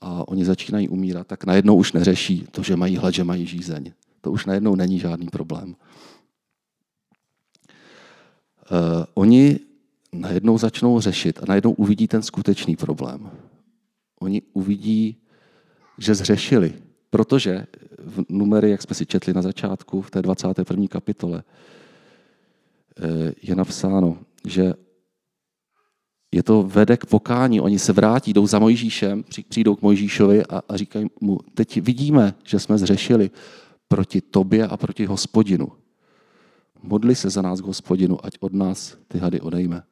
a 0.06 0.28
oni 0.28 0.46
začínají 0.46 0.90
umírat, 0.90 1.28
tak 1.28 1.46
najednou 1.46 1.76
už 1.76 1.94
neřeší 1.94 2.48
to, 2.52 2.64
že 2.64 2.76
mají 2.76 2.98
hlad, 2.98 3.14
že 3.14 3.24
mají 3.24 3.46
žízeň. 3.46 3.94
To 4.22 4.32
už 4.32 4.46
najednou 4.46 4.76
není 4.76 5.00
žádný 5.00 5.28
problém. 5.28 5.76
Uh, 8.72 9.06
oni 9.14 9.60
najednou 10.14 10.58
začnou 10.58 11.00
řešit 11.00 11.40
a 11.40 11.46
najednou 11.48 11.72
uvidí 11.72 12.08
ten 12.08 12.22
skutečný 12.22 12.76
problém. 12.76 13.32
Oni 14.20 14.42
uvidí, 14.54 15.18
že 15.98 16.16
zřešili, 16.16 16.74
protože 17.10 17.68
v 17.98 18.24
numery, 18.30 18.70
jak 18.70 18.82
jsme 18.82 18.96
si 18.96 19.06
četli 19.06 19.34
na 19.34 19.42
začátku, 19.42 20.02
v 20.02 20.12
té 20.12 20.22
21. 20.22 20.88
kapitole, 20.88 21.44
eh, 22.98 23.34
je 23.42 23.56
napsáno, 23.56 24.18
že 24.48 24.74
je 26.36 26.44
to 26.44 26.64
vede 26.64 26.98
k 26.98 27.06
pokání. 27.06 27.62
Oni 27.62 27.80
se 27.80 27.94
vrátí, 27.94 28.34
jdou 28.34 28.48
za 28.48 28.60
Mojžíšem, 28.60 29.24
přijdou 29.50 29.76
k 29.76 29.82
Mojžíšovi 29.82 30.46
a, 30.46 30.62
a 30.70 30.78
říkají 30.78 31.08
mu, 31.22 31.40
teď 31.54 31.82
vidíme, 31.82 32.34
že 32.44 32.60
jsme 32.60 32.78
zřešili 32.78 33.32
proti 33.88 34.22
tobě 34.22 34.68
a 34.68 34.78
proti 34.78 35.06
hospodinu. 35.06 35.68
Modli 36.84 37.16
se 37.16 37.30
za 37.30 37.42
nás 37.42 37.62
k 37.62 37.66
hospodinu, 37.66 38.26
ať 38.26 38.34
od 38.40 38.54
nás 38.54 38.98
ty 39.08 39.18
hady 39.18 39.42
odejme. 39.42 39.84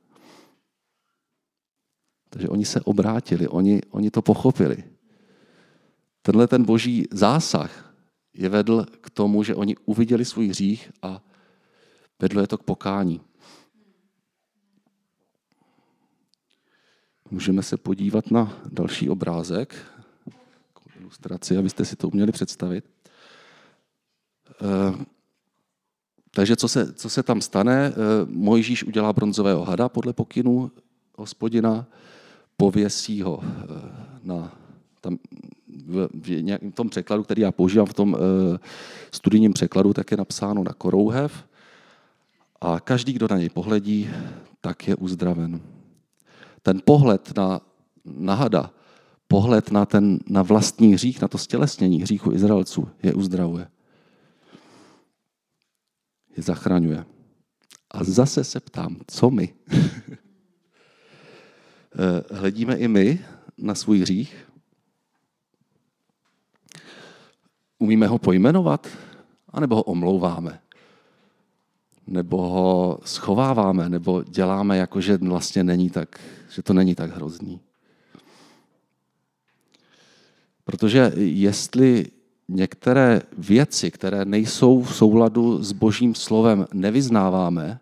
Takže 2.29 2.49
oni 2.49 2.65
se 2.65 2.81
obrátili, 2.81 3.47
oni, 3.47 3.81
oni 3.91 4.11
to 4.11 4.21
pochopili. 4.21 4.83
Tenhle 6.21 6.47
ten 6.47 6.63
boží 6.63 7.07
zásah 7.11 7.95
je 8.33 8.49
vedl 8.49 8.85
k 9.01 9.09
tomu, 9.09 9.43
že 9.43 9.55
oni 9.55 9.75
uviděli 9.85 10.25
svůj 10.25 10.47
hřích 10.47 10.91
a 11.01 11.23
vedlo 12.19 12.41
je 12.41 12.47
to 12.47 12.57
k 12.57 12.63
pokání. 12.63 13.21
Můžeme 17.33 17.63
se 17.63 17.77
podívat 17.77 18.31
na 18.31 18.57
další 18.71 19.09
obrázek, 19.09 19.75
ilustraci, 20.99 21.57
abyste 21.57 21.85
si 21.85 21.95
to 21.95 22.07
uměli 22.07 22.31
představit. 22.31 22.85
Eh, 24.51 25.05
takže 26.31 26.55
co 26.55 26.67
se, 26.67 26.93
co 26.93 27.09
se 27.09 27.23
tam 27.23 27.41
stane? 27.41 27.87
Eh, 27.87 27.93
Mojžíš 28.25 28.83
udělá 28.83 29.13
bronzového 29.13 29.63
hada 29.63 29.89
podle 29.89 30.13
pokynu 30.13 30.71
hospodina, 31.17 31.85
pověsí 32.57 33.21
ho 33.21 33.39
eh, 33.43 33.55
na 34.23 34.57
tam, 35.01 35.17
v, 35.85 36.09
v 36.13 36.71
tom 36.73 36.89
překladu, 36.89 37.23
který 37.23 37.41
já 37.41 37.51
používám 37.51 37.87
v 37.87 37.93
tom 37.93 38.17
studijním 39.11 39.53
překladu, 39.53 39.93
tak 39.93 40.11
je 40.11 40.17
napsáno 40.17 40.63
na 40.63 40.73
korouhev 40.73 41.45
a 42.61 42.79
každý, 42.79 43.13
kdo 43.13 43.27
na 43.29 43.37
něj 43.37 43.49
pohledí, 43.49 44.09
tak 44.61 44.87
je 44.87 44.95
uzdraven 44.95 45.61
ten 46.63 46.81
pohled 46.85 47.37
na, 47.37 47.61
na 48.05 48.35
hada, 48.35 48.73
pohled 49.27 49.71
na, 49.71 49.85
ten, 49.85 50.19
na 50.27 50.41
vlastní 50.41 50.93
hřích, 50.93 51.21
na 51.21 51.27
to 51.27 51.37
stělesnění 51.37 52.01
hříchu 52.01 52.31
Izraelců 52.31 52.89
je 53.03 53.13
uzdravuje. 53.13 53.67
Je 56.37 56.43
zachraňuje. 56.43 57.05
A 57.91 58.03
zase 58.03 58.43
se 58.43 58.59
ptám, 58.59 58.97
co 59.07 59.29
my? 59.29 59.53
Eh, 61.95 62.35
hledíme 62.35 62.75
i 62.75 62.87
my 62.87 63.25
na 63.57 63.75
svůj 63.75 63.99
hřích? 63.99 64.49
Umíme 67.79 68.07
ho 68.07 68.19
pojmenovat? 68.19 68.87
A 69.49 69.59
nebo 69.59 69.75
ho 69.75 69.83
omlouváme? 69.83 70.62
Nebo 72.07 72.41
ho 72.41 72.99
schováváme, 73.05 73.89
nebo 73.89 74.23
děláme 74.23 74.77
jako, 74.77 75.01
že 75.01 75.17
vlastně 75.17 75.63
není 75.63 75.89
tak, 75.89 76.19
že 76.49 76.63
to 76.63 76.73
není 76.73 76.95
tak 76.95 77.15
hrozný. 77.15 77.59
Protože 80.63 81.11
jestli 81.15 82.05
některé 82.47 83.21
věci, 83.37 83.91
které 83.91 84.25
nejsou 84.25 84.81
v 84.81 84.95
souladu 84.95 85.63
s 85.63 85.71
božím 85.71 86.15
slovem, 86.15 86.67
nevyznáváme, 86.73 87.79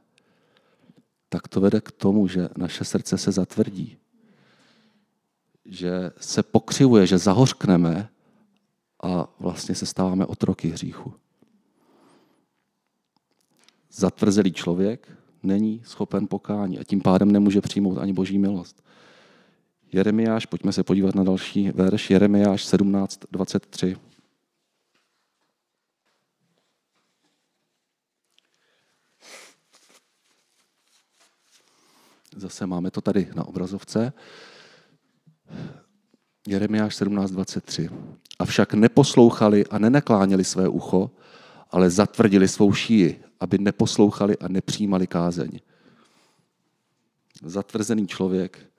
tak 1.29 1.47
to 1.47 1.61
vede 1.61 1.81
k 1.81 1.91
tomu, 1.91 2.27
že 2.27 2.49
naše 2.57 2.85
srdce 2.85 3.17
se 3.17 3.31
zatvrdí. 3.31 3.97
Že 5.65 6.11
se 6.19 6.43
pokřivuje, 6.43 7.07
že 7.07 7.17
zahořkneme 7.17 8.09
a 9.03 9.27
vlastně 9.39 9.75
se 9.75 9.85
stáváme 9.85 10.25
otroky 10.25 10.69
hříchu 10.69 11.13
zatvrzelý 13.91 14.53
člověk 14.53 15.11
není 15.43 15.81
schopen 15.85 16.27
pokání 16.27 16.79
a 16.79 16.83
tím 16.83 17.01
pádem 17.01 17.31
nemůže 17.31 17.61
přijmout 17.61 17.97
ani 17.97 18.13
boží 18.13 18.39
milost. 18.39 18.83
Jeremiáš, 19.91 20.45
pojďme 20.45 20.73
se 20.73 20.83
podívat 20.83 21.15
na 21.15 21.23
další 21.23 21.71
verš, 21.71 22.09
Jeremiáš 22.09 22.65
17.23. 22.65 23.97
Zase 32.35 32.67
máme 32.67 32.91
to 32.91 33.01
tady 33.01 33.27
na 33.35 33.47
obrazovce. 33.47 34.13
Jeremiáš 36.47 37.01
17.23. 37.01 37.89
Avšak 38.39 38.73
neposlouchali 38.73 39.65
a 39.65 39.79
nenakláněli 39.79 40.43
své 40.43 40.67
ucho, 40.67 41.11
ale 41.71 41.89
zatvrdili 41.89 42.47
svou 42.47 42.73
šíji 42.73 43.30
aby 43.41 43.57
neposlouchali 43.57 44.37
a 44.37 44.47
nepřijímali 44.47 45.07
kázeň. 45.07 45.59
Zatvrzený 47.43 48.07
člověk 48.07 48.71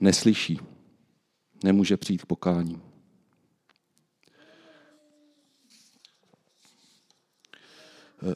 neslyší, 0.00 0.60
nemůže 1.64 1.96
přijít 1.96 2.22
k 2.22 2.26
pokání. 2.26 2.82
Eh, 8.22 8.34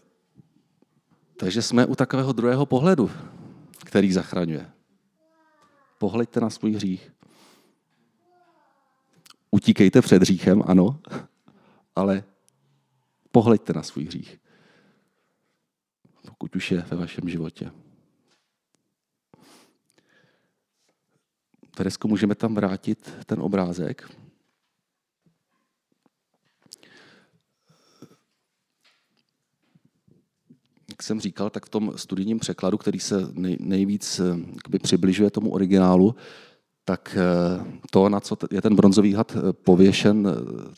takže 1.36 1.62
jsme 1.62 1.86
u 1.86 1.94
takového 1.94 2.32
druhého 2.32 2.66
pohledu, 2.66 3.10
který 3.84 4.12
zachraňuje. 4.12 4.70
Pohleďte 5.98 6.40
na 6.40 6.50
svůj 6.50 6.72
hřích. 6.72 7.12
Utíkejte 9.50 10.02
před 10.02 10.22
hříchem, 10.22 10.62
ano, 10.66 11.00
ale 11.96 12.24
Pohleďte 13.32 13.72
na 13.72 13.82
svůj 13.82 14.04
hřích, 14.04 14.38
pokud 16.26 16.56
už 16.56 16.70
je 16.70 16.80
ve 16.80 16.96
vašem 16.96 17.28
životě. 17.28 17.70
Teresko, 21.78 22.08
můžeme 22.08 22.34
tam 22.34 22.54
vrátit 22.54 23.12
ten 23.26 23.40
obrázek? 23.40 24.10
Jak 30.88 31.02
jsem 31.02 31.20
říkal, 31.20 31.50
tak 31.50 31.66
v 31.66 31.68
tom 31.68 31.92
studijním 31.96 32.38
překladu, 32.38 32.78
který 32.78 33.00
se 33.00 33.28
nejvíc 33.58 34.20
eh, 34.74 34.78
přibližuje 34.78 35.30
tomu 35.30 35.50
originálu, 35.50 36.14
tak 36.84 37.16
eh, 37.20 37.80
to, 37.90 38.08
na 38.08 38.20
co 38.20 38.36
je 38.50 38.62
ten 38.62 38.76
bronzový 38.76 39.12
had 39.12 39.36
eh, 39.36 39.52
pověšen, 39.52 40.28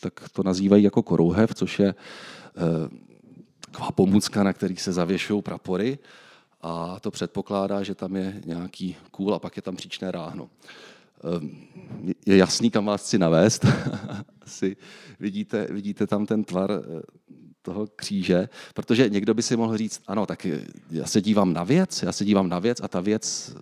tak 0.00 0.28
to 0.32 0.42
nazývají 0.42 0.84
jako 0.84 1.02
korouhev, 1.02 1.54
což 1.54 1.78
je 1.78 1.94
taková 3.60 3.90
pomůcka, 3.90 4.42
na 4.42 4.52
který 4.52 4.76
se 4.76 4.92
zavěšují 4.92 5.42
prapory 5.42 5.98
a 6.62 7.00
to 7.00 7.10
předpokládá, 7.10 7.82
že 7.82 7.94
tam 7.94 8.16
je 8.16 8.42
nějaký 8.44 8.96
kůl 9.10 9.34
a 9.34 9.38
pak 9.38 9.56
je 9.56 9.62
tam 9.62 9.76
příčné 9.76 10.10
ráhno. 10.10 10.50
Eh, 11.24 11.48
je 12.26 12.36
jasný, 12.36 12.70
kam 12.70 12.84
vás 12.84 13.02
chci 13.02 13.18
navést. 13.18 13.66
Asi 14.42 14.76
vidíte, 15.20 15.66
vidíte 15.70 16.06
tam 16.06 16.26
ten 16.26 16.44
tvar 16.44 16.70
eh, 16.70 17.02
toho 17.62 17.86
kříže, 17.96 18.48
protože 18.74 19.08
někdo 19.08 19.34
by 19.34 19.42
si 19.42 19.56
mohl 19.56 19.76
říct, 19.76 20.02
ano, 20.06 20.26
tak 20.26 20.46
já 20.90 21.06
se 21.06 21.20
dívám 21.20 21.52
na 21.52 21.64
věc, 21.64 22.02
já 22.02 22.12
se 22.12 22.24
dívám 22.24 22.48
na 22.48 22.58
věc 22.58 22.80
a 22.82 22.88
ta 22.88 23.00
věc 23.00 23.56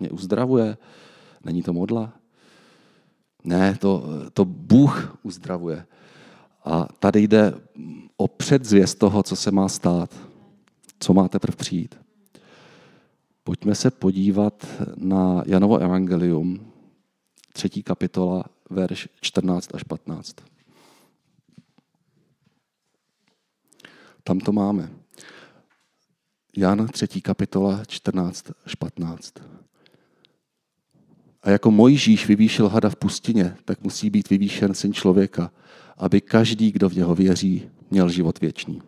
mě 0.00 0.10
uzdravuje. 0.10 0.76
Není 1.44 1.62
to 1.62 1.72
modla? 1.72 2.12
Ne, 3.44 3.76
to, 3.80 4.04
to 4.32 4.44
Bůh 4.44 5.18
uzdravuje. 5.22 5.86
A 6.64 6.88
tady 6.98 7.22
jde 7.22 7.54
o 8.16 8.28
předzvěst 8.28 8.98
toho, 8.98 9.22
co 9.22 9.36
se 9.36 9.50
má 9.50 9.68
stát, 9.68 10.14
co 11.00 11.14
má 11.14 11.28
teprve 11.28 11.56
přijít. 11.56 11.94
Pojďme 13.44 13.74
se 13.74 13.90
podívat 13.90 14.66
na 14.96 15.42
Janovo 15.46 15.78
evangelium, 15.78 16.72
třetí 17.52 17.82
kapitola, 17.82 18.44
verš 18.70 19.08
14 19.20 19.74
až 19.74 19.82
15. 19.82 20.36
Tam 24.24 24.40
to 24.40 24.52
máme. 24.52 24.90
Jan 26.56 26.86
3. 26.86 27.20
kapitola 27.20 27.84
14 27.84 28.52
až 28.66 28.74
15. 28.74 29.34
A 31.42 31.50
jako 31.50 31.70
Mojžíš 31.70 32.26
vyvýšil 32.26 32.68
hada 32.68 32.90
v 32.90 32.96
pustině, 32.96 33.56
tak 33.64 33.82
musí 33.82 34.10
být 34.10 34.30
vyvýšen 34.30 34.74
syn 34.74 34.92
člověka, 34.92 35.50
aby 36.00 36.20
každý, 36.20 36.72
kdo 36.72 36.88
v 36.88 36.94
něho 36.94 37.14
věří, 37.14 37.70
měl 37.90 38.08
život 38.08 38.40
věčný. 38.40 38.82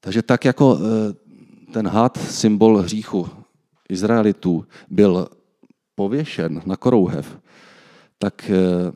Takže 0.00 0.22
tak 0.22 0.44
jako 0.44 0.78
eh, 0.78 1.72
ten 1.72 1.88
had, 1.88 2.16
symbol 2.16 2.76
hříchu 2.76 3.28
Izraelitů, 3.88 4.66
byl 4.90 5.28
pověšen 5.94 6.62
na 6.66 6.76
korouhev, 6.76 7.38
tak 8.18 8.50
eh, 8.50 8.92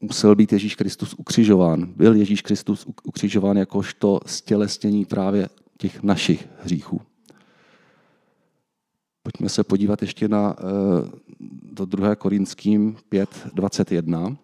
musel 0.00 0.34
být 0.34 0.52
Ježíš 0.52 0.74
Kristus 0.74 1.14
ukřižován. 1.14 1.92
Byl 1.96 2.14
Ježíš 2.14 2.42
Kristus 2.42 2.86
ukřižován 3.04 3.56
jakožto 3.56 4.20
stělesnění 4.26 5.04
právě 5.04 5.48
těch 5.78 6.02
našich 6.02 6.48
hříchů. 6.62 7.00
Pojďme 9.22 9.48
se 9.48 9.64
podívat 9.64 10.02
ještě 10.02 10.28
na 10.28 10.56
eh, 10.58 11.27
do 11.72 11.84
2. 11.84 12.16
Korinským 12.16 12.96
5, 13.08 13.46
21. 13.54 14.36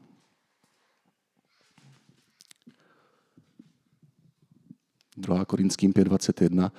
Druhá 5.17 5.45
Korinským 5.45 5.93
5.21. 5.93 6.71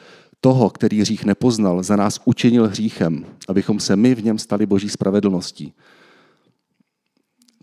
Toho, 0.42 0.70
který 0.70 1.02
hřích 1.02 1.26
nepoznal, 1.26 1.84
za 1.84 1.96
nás 1.96 2.22
učinil 2.26 2.68
hříchem, 2.68 3.26
abychom 3.48 3.80
se 3.80 3.96
my 3.96 4.16
v 4.16 4.24
něm 4.24 4.40
stali 4.40 4.66
boží 4.66 4.90
spravedlností. 4.90 5.74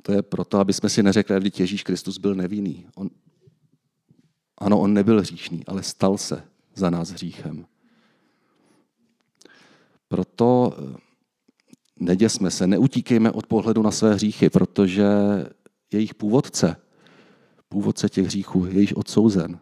To 0.02 0.12
je 0.12 0.22
proto, 0.22 0.58
aby 0.58 0.72
jsme 0.72 0.88
si 0.88 1.02
neřekli, 1.02 1.50
že 1.54 1.62
Ježíš 1.62 1.82
Kristus 1.82 2.18
byl 2.18 2.34
nevinný. 2.34 2.86
On, 2.94 3.10
ano, 4.58 4.80
on 4.80 4.92
nebyl 4.92 5.20
hříšný, 5.20 5.66
ale 5.66 5.82
stal 5.82 6.18
se 6.18 6.44
za 6.74 6.90
nás 6.90 7.10
hříchem. 7.10 7.66
Proto 10.08 10.76
neděsme 12.04 12.50
se, 12.50 12.66
neutíkejme 12.66 13.30
od 13.30 13.46
pohledu 13.46 13.82
na 13.82 13.90
své 13.90 14.14
hříchy, 14.14 14.50
protože 14.50 15.06
jejich 15.92 16.14
původce, 16.14 16.76
původce 17.68 18.08
těch 18.08 18.26
hříchů 18.26 18.66
je 18.66 18.80
již 18.80 18.96
odsouzen. 18.96 19.58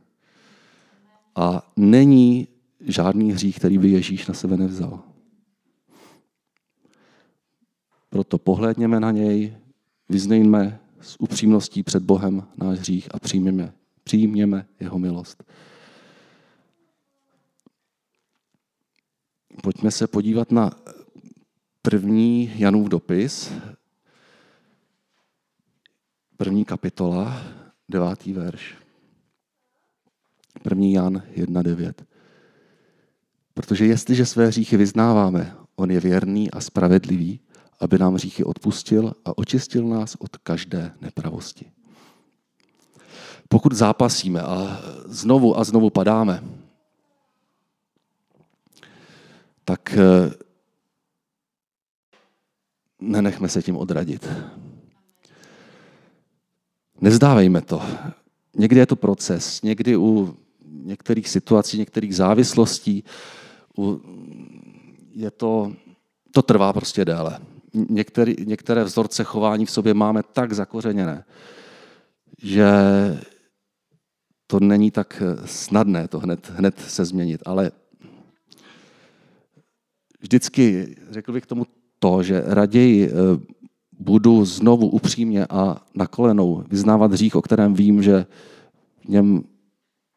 A 1.34 1.72
není 1.76 2.48
žádný 2.80 3.32
hřích, 3.32 3.56
který 3.56 3.78
by 3.78 3.90
Ježíš 3.90 4.26
na 4.26 4.34
sebe 4.34 4.56
nevzal. 4.56 5.02
Proto 8.10 8.38
pohlédněme 8.38 9.00
na 9.00 9.10
něj, 9.10 9.56
vyznejme 10.08 10.80
s 11.00 11.16
upřímností 11.20 11.82
před 11.82 12.02
Bohem 12.02 12.42
náš 12.56 12.78
hřích 12.78 13.08
a 13.14 13.18
přijměme, 13.18 13.72
přijměme 14.04 14.66
jeho 14.80 14.98
milost. 14.98 15.44
Pojďme 19.62 19.90
se 19.90 20.06
podívat 20.06 20.52
na 20.52 20.70
první 21.82 22.52
Janův 22.56 22.88
dopis, 22.88 23.52
první 26.36 26.64
kapitola, 26.64 27.42
devátý 27.88 28.32
verš. 28.32 28.74
První 30.62 30.92
Jan 30.92 31.22
1.9. 31.36 31.92
Protože 33.54 33.86
jestliže 33.86 34.26
své 34.26 34.46
hříchy 34.46 34.76
vyznáváme, 34.76 35.56
on 35.76 35.90
je 35.90 36.00
věrný 36.00 36.50
a 36.50 36.60
spravedlivý, 36.60 37.40
aby 37.80 37.98
nám 37.98 38.14
hříchy 38.14 38.44
odpustil 38.44 39.14
a 39.24 39.38
očistil 39.38 39.88
nás 39.88 40.16
od 40.18 40.36
každé 40.36 40.92
nepravosti. 41.00 41.70
Pokud 43.48 43.72
zápasíme 43.72 44.42
a 44.42 44.80
znovu 45.04 45.58
a 45.58 45.64
znovu 45.64 45.90
padáme, 45.90 46.44
tak 49.64 49.92
eh, 49.92 50.49
nenechme 53.00 53.48
se 53.48 53.62
tím 53.62 53.76
odradit. 53.76 54.28
Nezdávejme 57.00 57.60
to. 57.60 57.82
Někdy 58.56 58.80
je 58.80 58.86
to 58.86 58.96
proces, 58.96 59.62
někdy 59.62 59.96
u 59.96 60.36
některých 60.66 61.28
situací, 61.28 61.78
některých 61.78 62.16
závislostí 62.16 63.04
u, 63.78 64.00
je 65.12 65.30
to, 65.30 65.72
to 66.30 66.42
trvá 66.42 66.72
prostě 66.72 67.04
déle. 67.04 67.38
Některý, 67.74 68.34
některé 68.44 68.84
vzorce 68.84 69.24
chování 69.24 69.66
v 69.66 69.70
sobě 69.70 69.94
máme 69.94 70.22
tak 70.22 70.52
zakořeněné, 70.52 71.24
že 72.42 72.70
to 74.46 74.60
není 74.60 74.90
tak 74.90 75.22
snadné 75.44 76.08
to 76.08 76.18
hned, 76.18 76.50
hned 76.50 76.80
se 76.80 77.04
změnit, 77.04 77.42
ale 77.46 77.72
vždycky 80.20 80.96
řekl 81.10 81.32
bych 81.32 81.46
tomu 81.46 81.66
to, 82.00 82.22
že 82.22 82.42
raději 82.46 83.08
eh, 83.08 83.12
budu 83.98 84.44
znovu 84.44 84.88
upřímně 84.88 85.46
a 85.46 85.76
na 85.94 86.06
kolenou 86.06 86.64
vyznávat 86.68 87.12
hřích, 87.12 87.36
o 87.36 87.42
kterém 87.42 87.74
vím, 87.74 88.02
že 88.02 88.26
v 89.04 89.08
něm 89.08 89.44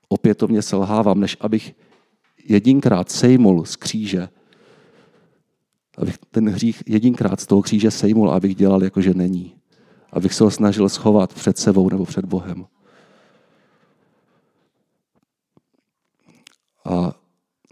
opětovně 0.09 0.61
selhávám, 0.61 1.19
než 1.19 1.37
abych 1.39 1.75
jedinkrát 2.47 3.11
sejmul 3.11 3.65
z 3.65 3.75
kříže, 3.75 4.29
abych 5.97 6.17
ten 6.31 6.49
hřích 6.49 6.83
jedinkrát 6.85 7.39
z 7.39 7.45
toho 7.45 7.61
kříže 7.61 7.91
sejmul, 7.91 8.31
abych 8.31 8.55
dělal 8.55 8.83
jako, 8.83 9.01
že 9.01 9.13
není. 9.13 9.55
Abych 10.11 10.33
se 10.33 10.43
ho 10.43 10.51
snažil 10.51 10.89
schovat 10.89 11.33
před 11.33 11.57
sebou 11.57 11.89
nebo 11.89 12.05
před 12.05 12.25
Bohem. 12.25 12.65
A 16.85 17.22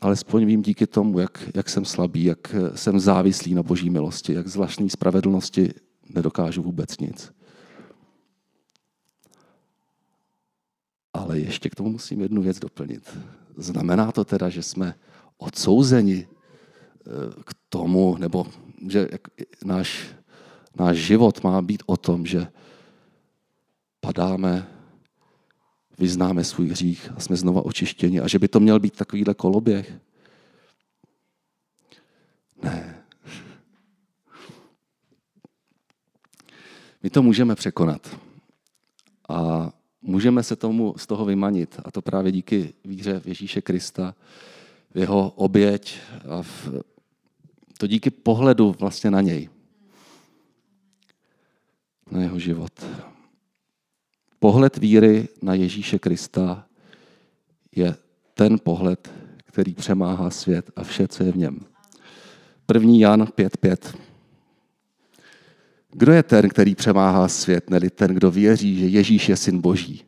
alespoň 0.02 0.46
vím 0.46 0.62
díky 0.62 0.88
tomu, 0.88 1.20
jak, 1.20 1.50
jak 1.56 1.70
jsem 1.70 1.86
slabý, 1.86 2.24
jak 2.24 2.56
jsem 2.76 3.00
závislý 3.00 3.54
na 3.54 3.64
boží 3.64 3.90
milosti, 3.90 4.34
jak 4.34 4.48
zvláštní 4.48 4.90
spravedlnosti 4.90 5.74
nedokážu 6.10 6.64
vůbec 6.64 7.00
nic. 7.00 7.34
Ale 11.14 11.40
ještě 11.40 11.70
k 11.70 11.76
tomu 11.76 11.90
musím 11.90 12.22
jednu 12.22 12.42
věc 12.42 12.60
doplnit. 12.60 13.18
Znamená 13.58 14.12
to 14.12 14.26
teda, 14.26 14.50
že 14.50 14.64
jsme 14.64 14.96
odsouzeni 15.38 16.28
eh, 16.28 17.44
k 17.46 17.54
tomu, 17.70 18.18
nebo 18.20 18.48
že 18.88 19.08
náš, 19.66 20.10
náš 20.80 20.98
život 20.98 21.44
má 21.44 21.62
být 21.62 21.84
o 21.86 21.98
tom, 21.98 22.26
že 22.26 22.48
padáme, 24.00 24.68
vyznáme 26.02 26.44
svůj 26.44 26.68
hřích 26.68 27.10
a 27.16 27.20
jsme 27.20 27.36
znova 27.36 27.66
očištěni 27.66 28.20
a 28.20 28.28
že 28.28 28.40
by 28.40 28.48
to 28.48 28.60
měl 28.60 28.80
být 28.80 28.96
takovýhle 28.96 29.34
koloběh. 29.34 29.94
Ne. 32.64 33.04
My 37.04 37.10
to 37.10 37.22
můžeme 37.22 37.56
překonat. 37.56 38.18
A 39.30 39.70
můžeme 40.02 40.44
se 40.44 40.56
tomu 40.56 40.94
z 40.98 41.08
toho 41.08 41.26
vymanit. 41.26 41.80
A 41.86 41.92
to 41.92 42.02
právě 42.02 42.32
díky 42.32 42.74
víře 42.86 43.20
v 43.20 43.28
Ježíše 43.28 43.62
Krista, 43.62 44.16
v 44.94 44.98
jeho 44.98 45.30
oběť 45.30 45.98
a 46.30 46.42
v, 46.42 46.70
to 47.78 47.88
díky 47.88 48.10
pohledu 48.10 48.76
vlastně 48.80 49.12
na 49.12 49.22
něj. 49.22 49.50
Na 52.12 52.22
jeho 52.22 52.40
život. 52.40 52.74
Pohled 54.44 54.78
víry 54.78 55.28
na 55.42 55.54
Ježíše 55.54 56.00
Krista 56.00 56.66
je 57.76 57.96
ten 58.34 58.60
pohled, 58.60 59.12
který 59.46 59.74
přemáhá 59.74 60.30
svět 60.30 60.72
a 60.76 60.84
vše, 60.84 61.08
co 61.08 61.24
je 61.24 61.32
v 61.32 61.38
něm. 61.38 61.60
První 62.66 63.00
Jan 63.00 63.22
5.5. 63.22 63.98
Kdo 65.92 66.12
je 66.12 66.24
ten, 66.24 66.50
který 66.50 66.76
přemáhá 66.76 67.28
svět, 67.28 67.70
neli 67.70 67.90
ten, 67.90 68.14
kdo 68.14 68.32
věří, 68.32 68.80
že 68.80 68.86
Ježíš 68.86 69.30
je 69.30 69.38
syn 69.38 69.62
Boží? 69.62 70.06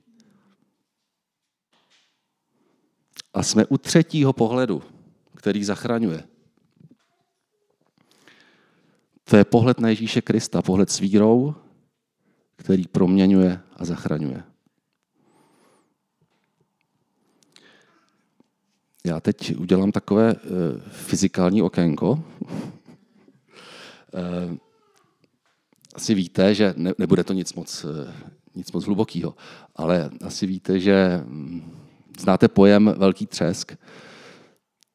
A 3.34 3.44
jsme 3.44 3.66
u 3.66 3.78
třetího 3.78 4.34
pohledu, 4.34 4.84
který 5.36 5.64
zachraňuje. 5.64 6.24
To 9.24 9.38
je 9.38 9.46
pohled 9.46 9.80
na 9.80 9.90
Ježíše 9.90 10.22
Krista, 10.22 10.62
pohled 10.62 10.90
s 10.90 11.00
vírou, 11.00 11.56
který 12.64 12.88
proměňuje 12.88 13.60
a 13.78 13.86
zachraňuje. 13.86 14.44
Já 19.06 19.20
teď 19.20 19.58
udělám 19.58 19.92
takové 19.92 20.34
uh, 20.34 20.40
fyzikální 20.90 21.62
okénko. 21.62 22.12
Uh, 22.12 22.20
asi 25.96 26.14
víte, 26.14 26.56
že 26.56 26.74
ne, 26.78 26.94
nebude 26.98 27.24
to 27.24 27.34
nic 27.34 27.54
moc, 27.54 27.86
eh, 27.86 28.14
nic 28.56 28.72
moc 28.72 28.86
hlubokého, 28.86 29.36
ale 29.76 30.10
asi 30.22 30.48
víte, 30.48 30.80
že 30.80 31.24
hm, 31.26 31.72
znáte 32.20 32.48
pojem 32.48 32.96
velký 32.98 33.26
třesk. 33.26 33.78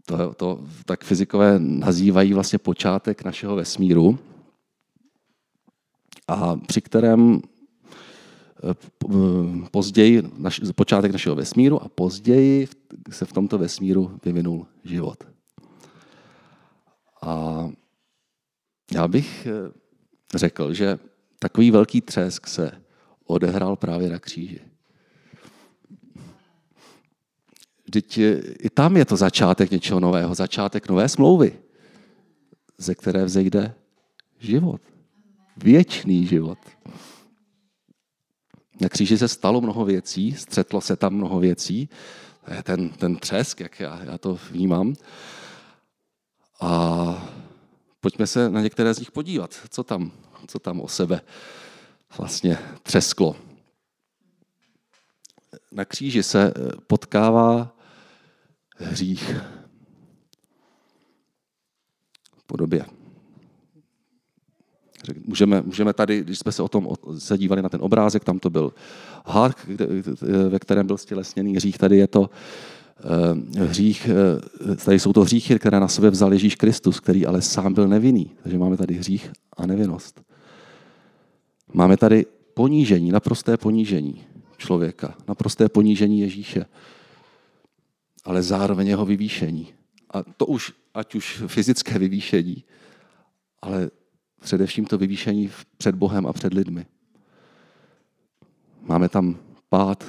To, 0.07 0.35
to 0.35 0.65
tak 0.85 1.05
fyzikové 1.05 1.59
nazývají 1.59 2.33
vlastně 2.33 2.59
počátek 2.59 3.25
našeho 3.25 3.57
vesmíru, 3.57 4.19
a 6.29 6.57
při 6.57 6.81
kterém 6.81 7.41
eh, 7.43 7.49
eh, 7.49 7.58
později, 9.71 10.23
naš, 10.37 10.61
počátek 10.75 11.13
našeho 11.13 11.37
vesmíru 11.37 11.83
a 11.83 11.89
později 11.89 12.69
se 13.11 13.25
v 13.25 13.33
tomto 13.33 13.59
vesmíru 13.59 14.19
vyvinul 14.25 14.67
život. 14.85 15.25
A 17.23 17.69
já 18.93 19.09
bych 19.09 19.47
eh, 19.47 19.73
řekl, 20.35 20.75
že 20.75 20.99
takový 21.39 21.71
velký 21.71 22.01
třesk 22.01 22.47
se 22.47 22.83
odehrál 23.25 23.77
právě 23.77 24.11
na 24.11 24.19
kříži. 24.19 24.61
Vždyť 27.85 28.19
i 28.61 28.71
tam 28.71 28.97
je 28.97 29.05
to 29.05 29.17
začátek 29.17 29.71
něčeho 29.71 30.01
nového, 30.01 30.35
začátek 30.35 30.89
nové 30.89 31.09
smlouvy, 31.09 31.59
ze 32.79 32.95
které 32.95 33.25
vzejde 33.25 33.75
život. 34.39 34.81
Věčný 35.57 36.27
život. 36.27 36.59
Na 38.81 38.89
kříži 38.89 39.19
se 39.19 39.29
stalo 39.29 39.61
mnoho 39.61 39.85
věcí, 39.85 40.33
střetlo 40.33 40.81
se 40.81 40.97
tam 40.97 41.15
mnoho 41.15 41.41
věcí. 41.41 41.89
To 42.45 42.55
je 42.55 42.63
ten, 42.63 42.89
ten 42.89 43.17
třesk, 43.17 43.61
jak 43.61 43.81
já, 43.81 44.05
já 44.05 44.19
to 44.19 44.39
vnímám. 44.51 44.95
A 46.61 47.29
pojďme 48.01 48.27
se 48.27 48.51
na 48.51 48.61
některé 48.61 48.95
z 48.95 48.99
nich 48.99 49.11
podívat, 49.11 49.55
co 49.71 49.85
tam, 49.85 50.13
co 50.47 50.59
tam 50.59 50.81
o 50.81 50.89
sebe 50.89 51.21
vlastně 52.19 52.59
třesklo. 52.83 53.37
Na 55.73 55.85
kříži 55.85 56.23
se 56.23 56.53
potkává 56.87 57.77
hřích 58.77 59.35
v 62.37 62.43
podobě. 62.47 62.98
Můžeme, 65.25 65.63
můžeme 65.63 65.93
tady, 65.93 66.21
když 66.21 66.39
jsme 66.39 66.53
se 66.53 66.63
o 66.63 66.69
tom 66.69 66.89
se 67.19 67.39
dívali 67.39 67.63
na 67.63 67.69
ten 67.69 67.81
obrázek, 67.83 68.25
tam 68.25 68.39
to 68.39 68.51
byl 68.51 68.73
had, 69.27 69.57
ve 70.49 70.59
kterém 70.59 70.87
byl 70.87 70.97
stělesněný 70.97 71.57
hřích, 71.57 71.79
tady 71.79 71.97
je 71.97 72.07
to 72.07 72.21
uh, 72.21 73.63
hřích, 73.63 74.11
uh, 74.69 74.75
tady 74.77 74.99
jsou 74.99 75.13
to 75.13 75.21
hříchy, 75.21 75.59
které 75.59 75.81
na 75.81 75.89
sebe 75.89 76.11
vzal 76.11 76.33
Ježíš 76.33 76.55
Kristus, 76.55 77.01
který 77.01 77.27
ale 77.27 77.43
sám 77.43 77.75
byl 77.75 77.89
nevinný. 77.89 78.31
Takže 78.43 78.59
máme 78.59 78.77
tady 78.77 78.95
hřích 78.95 79.33
a 79.57 79.67
nevinnost. 79.67 80.21
Máme 81.73 81.97
tady 81.97 82.27
ponížení, 82.55 83.13
naprosté 83.13 83.57
ponížení 83.57 84.25
člověka, 84.57 85.15
naprosté 85.29 85.69
ponížení 85.69 86.21
Ježíše 86.21 86.67
ale 88.29 88.43
zároveň 88.43 88.87
jeho 88.87 89.07
vyvýšení. 89.07 89.73
A 90.11 90.23
to 90.23 90.47
už, 90.47 90.73
ať 90.95 91.15
už 91.15 91.43
fyzické 91.47 91.99
vyvýšení, 91.99 92.65
ale 93.63 93.91
především 94.41 94.85
to 94.85 94.99
vyvýšení 94.99 95.51
před 95.77 95.95
Bohem 95.95 96.27
a 96.27 96.33
před 96.33 96.55
lidmi. 96.55 96.87
Máme 98.83 99.09
tam 99.09 99.37
pád 99.69 100.05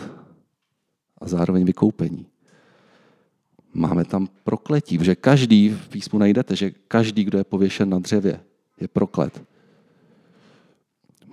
a 1.18 1.28
zároveň 1.28 1.66
vykoupení. 1.66 2.26
Máme 3.74 4.06
tam 4.06 4.28
prokletí, 4.44 4.98
že 5.02 5.16
každý, 5.16 5.70
v 5.70 5.90
písmu 5.90 6.20
najdete, 6.20 6.56
že 6.56 6.72
každý, 6.72 7.24
kdo 7.24 7.38
je 7.38 7.44
pověšen 7.44 7.90
na 7.90 8.00
dřevě, 8.00 8.44
je 8.82 8.88
proklet. 8.88 9.44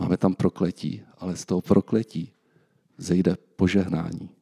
Máme 0.01 0.17
tam 0.17 0.35
prokletí, 0.35 1.03
ale 1.19 1.37
z 1.37 1.45
toho 1.45 1.61
prokletí 1.61 2.33
zejde 2.99 3.37
požehnání. 3.57 4.37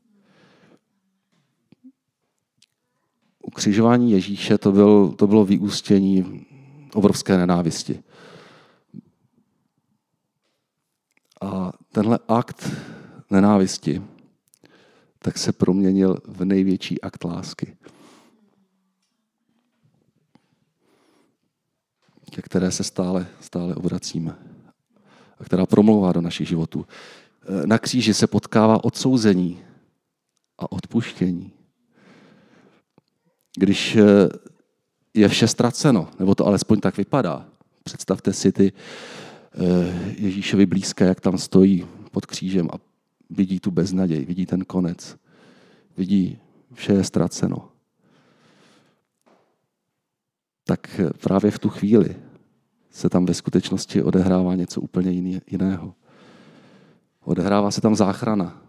ukřižování 3.54 4.12
Ježíše 4.12 4.58
to, 4.58 4.72
byl, 4.72 5.08
to 5.08 5.26
bylo 5.26 5.44
vyústění 5.44 6.46
obrovské 6.94 7.36
nenávisti. 7.36 8.02
A 11.40 11.72
tenhle 11.94 12.18
akt 12.28 12.70
nenávisti 13.30 14.02
tak 15.18 15.38
se 15.38 15.52
proměnil 15.52 16.18
v 16.26 16.44
největší 16.44 17.00
akt 17.00 17.24
lásky, 17.24 17.76
ke 22.30 22.42
které 22.42 22.70
se 22.70 22.84
stále, 22.84 23.26
stále 23.40 23.74
obracíme 23.74 24.36
a 25.38 25.44
která 25.44 25.66
promlouvá 25.66 26.12
do 26.12 26.20
našich 26.20 26.48
životů. 26.48 26.86
Na 27.66 27.78
kříži 27.78 28.14
se 28.14 28.26
potkává 28.26 28.84
odsouzení 28.84 29.60
a 30.58 30.72
odpuštění 30.72 31.52
když 33.56 33.96
eh, 33.96 34.02
je 35.14 35.28
vše 35.28 35.48
ztraceno, 35.48 36.08
nebo 36.18 36.34
to 36.34 36.46
alespoň 36.46 36.80
tak 36.80 36.96
vypadá. 36.96 37.46
Představte 37.84 38.32
si 38.32 38.52
ty 38.52 38.72
Ježíšovi 40.18 40.66
blízké, 40.66 41.04
jak 41.04 41.20
tam 41.20 41.38
stojí 41.38 41.86
pod 42.10 42.26
křížem 42.26 42.68
a 42.72 42.78
vidí 43.30 43.60
tu 43.60 43.70
beznaděj, 43.70 44.24
vidí 44.24 44.46
ten 44.46 44.64
konec, 44.64 45.16
vidí, 45.96 46.38
vše 46.72 46.92
je 46.92 47.04
ztraceno. 47.04 47.68
Tak 50.64 51.00
eh, 51.00 51.10
právě 51.10 51.50
v 51.50 51.58
tu 51.58 51.68
chvíli 51.68 52.16
se 52.90 53.08
tam 53.08 53.26
ve 53.26 53.34
skutečnosti 53.34 54.02
odehrává 54.02 54.54
něco 54.54 54.80
úplně 54.80 55.40
jiného. 55.50 55.94
Odehrává 57.20 57.70
se 57.70 57.80
tam 57.80 57.94
záchrana. 57.94 58.62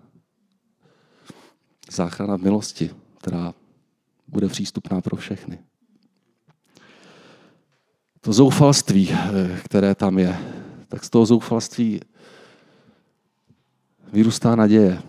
Záchrana 1.92 2.38
v 2.38 2.42
milosti, 2.42 2.90
která 3.18 3.54
bude 4.28 4.48
přístupná 4.48 5.02
pro 5.02 5.18
všechny. 5.18 5.60
To 8.22 8.34
zoufalství, 8.34 9.10
eh, 9.12 9.60
které 9.64 9.96
tam 9.96 10.20
je, 10.20 10.38
tak 10.88 11.04
z 11.04 11.10
toho 11.10 11.26
zoufalství 11.26 12.02
vyrůstá 14.14 14.56
naděje. 14.56 15.02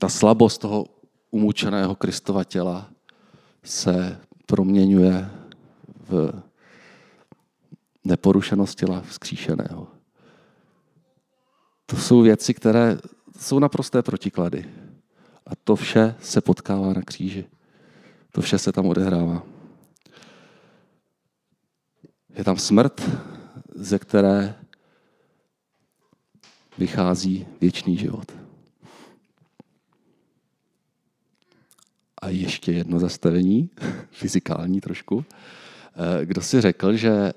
Ta 0.00 0.08
slabost 0.08 0.60
toho 0.60 0.86
umučeného 1.30 1.94
Kristova 1.94 2.44
těla 2.44 2.90
se 3.64 4.20
proměňuje 4.46 5.30
v 6.08 6.32
neporušenost 8.04 8.78
těla 8.78 9.00
vzkříšeného. 9.00 9.86
To 11.86 11.96
jsou 11.96 12.22
věci, 12.22 12.54
které 12.54 12.98
jsou 13.40 13.58
naprosté 13.58 14.02
protiklady. 14.02 14.70
A 15.46 15.50
to 15.64 15.76
vše 15.76 16.14
se 16.20 16.40
potkává 16.40 16.92
na 16.92 17.02
kříži. 17.02 17.44
To 18.32 18.40
vše 18.40 18.58
se 18.58 18.72
tam 18.72 18.86
odehrává. 18.86 19.42
Je 22.34 22.44
tam 22.44 22.56
smrt, 22.56 23.10
ze 23.74 23.98
které 23.98 24.54
vychází 26.78 27.46
věčný 27.60 27.96
život. 27.96 28.32
A 32.22 32.28
ještě 32.28 32.72
jedno 32.72 32.98
zastavení, 32.98 33.70
fyzikální 34.10 34.80
trošku. 34.80 35.24
Eh, 35.94 36.26
kdo 36.26 36.42
si 36.42 36.60
řekl, 36.60 36.96
že 36.96 37.32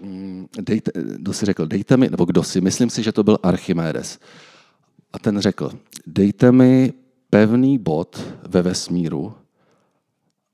mm, 0.00 0.46
dejte, 0.60 0.90
kdo 0.94 1.32
si 1.32 1.46
řekl, 1.46 1.66
dejte 1.66 1.96
mi, 1.96 2.10
nebo 2.10 2.24
kdo 2.24 2.42
si, 2.42 2.60
myslím 2.60 2.90
si, 2.90 3.02
že 3.02 3.12
to 3.12 3.22
byl 3.22 3.38
Archimedes. 3.42 4.18
A 5.12 5.18
ten 5.18 5.40
řekl, 5.40 5.72
dejte 6.06 6.52
mi 6.52 6.92
pevný 7.30 7.78
bod 7.78 8.34
ve 8.48 8.62
vesmíru 8.62 9.34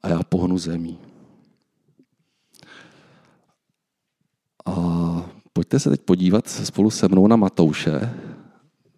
a 0.03 0.09
já 0.09 0.23
pohnu 0.23 0.59
zemí. 0.59 1.08
A 4.69 5.31
pojďte 5.53 5.81
se 5.81 5.91
teď 5.91 6.01
podívat 6.03 6.49
spolu 6.49 6.91
se 6.91 7.09
mnou 7.09 7.27
na 7.27 7.37
Matouše, 7.37 8.15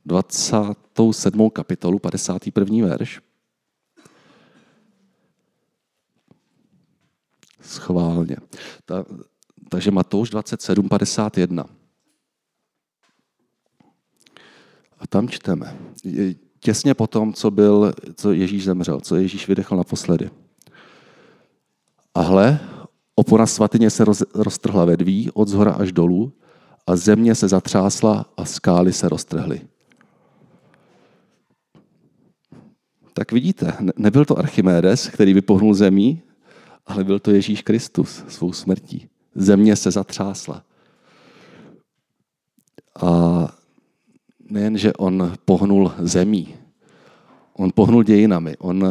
27. 0.05 1.51
kapitolu, 1.51 1.99
51. 1.99 2.87
verš. 2.87 3.21
Schválně. 7.61 8.37
Ta, 8.85 9.05
takže 9.69 9.91
Matouš 9.91 10.31
27, 10.31 10.89
51. 10.89 11.65
A 14.99 15.07
tam 15.07 15.29
čteme, 15.29 15.79
těsně 16.61 16.95
po 16.95 17.07
tom, 17.07 17.33
co, 17.33 17.51
byl, 17.51 17.93
co 18.15 18.33
Ježíš 18.33 18.65
zemřel, 18.65 19.01
co 19.01 19.17
Ježíš 19.17 19.49
vydechl 19.49 19.77
naposledy. 19.77 20.31
A 22.15 22.21
hle, 22.21 22.61
opona 23.21 23.47
svatyně 23.47 23.91
se 23.91 24.05
roz, 24.05 24.23
roztrhla 24.35 24.85
ve 24.85 24.97
dví 24.97 25.31
od 25.35 25.49
zhora 25.49 25.73
až 25.73 25.93
dolů 25.93 26.33
a 26.87 26.97
země 26.97 27.35
se 27.35 27.49
zatřásla 27.49 28.25
a 28.37 28.45
skály 28.45 28.93
se 28.93 29.09
roztrhly. 29.09 29.61
Tak 33.13 33.33
vidíte, 33.33 33.77
nebyl 33.97 34.25
to 34.25 34.39
Archimedes, 34.39 35.09
který 35.09 35.35
vypohnul 35.35 35.75
zemí, 35.75 36.23
ale 36.87 37.05
byl 37.05 37.19
to 37.19 37.31
Ježíš 37.31 37.63
Kristus 37.63 38.25
svou 38.29 38.53
smrtí. 38.53 39.09
Země 39.35 39.77
se 39.77 39.91
zatřásla. 39.91 40.65
A 43.03 43.11
nejen, 44.51 44.79
že 44.79 44.93
on 44.93 45.33
pohnul 45.45 45.93
zemí, 45.99 46.55
On 47.53 47.71
pohnul 47.75 48.03
dějinami, 48.03 48.57
on 48.57 48.85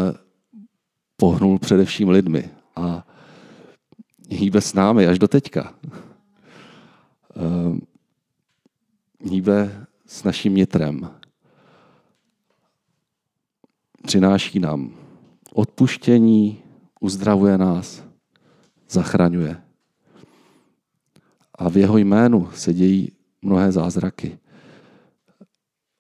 pohnul 1.18 1.60
především 1.60 2.10
lidmi 2.10 2.50
a 2.76 3.08
hýbe 4.30 4.62
s 4.62 4.74
námi 4.74 5.08
až 5.08 5.20
do 5.20 5.28
teďka. 5.28 5.74
Ehm, 7.36 7.82
hýbe 9.20 9.86
s 10.06 10.24
naším 10.24 10.56
nitrem. 10.56 11.10
Přináší 14.06 14.60
nám 14.60 14.96
odpuštění, 15.54 16.64
uzdravuje 17.00 17.58
nás, 17.58 18.04
zachraňuje. 18.90 19.64
A 21.56 21.70
v 21.70 21.78
jeho 21.78 21.98
jménu 21.98 22.50
se 22.54 22.74
dějí 22.74 23.12
mnohé 23.42 23.72
zázraky 23.72 24.40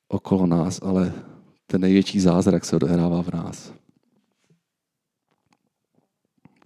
okolo 0.07 0.47
nás, 0.47 0.80
ale 0.84 1.13
ten 1.67 1.82
největší 1.82 2.19
zázrak 2.19 2.65
se 2.65 2.75
odehrává 2.75 3.23
v 3.23 3.34
nás. 3.34 3.78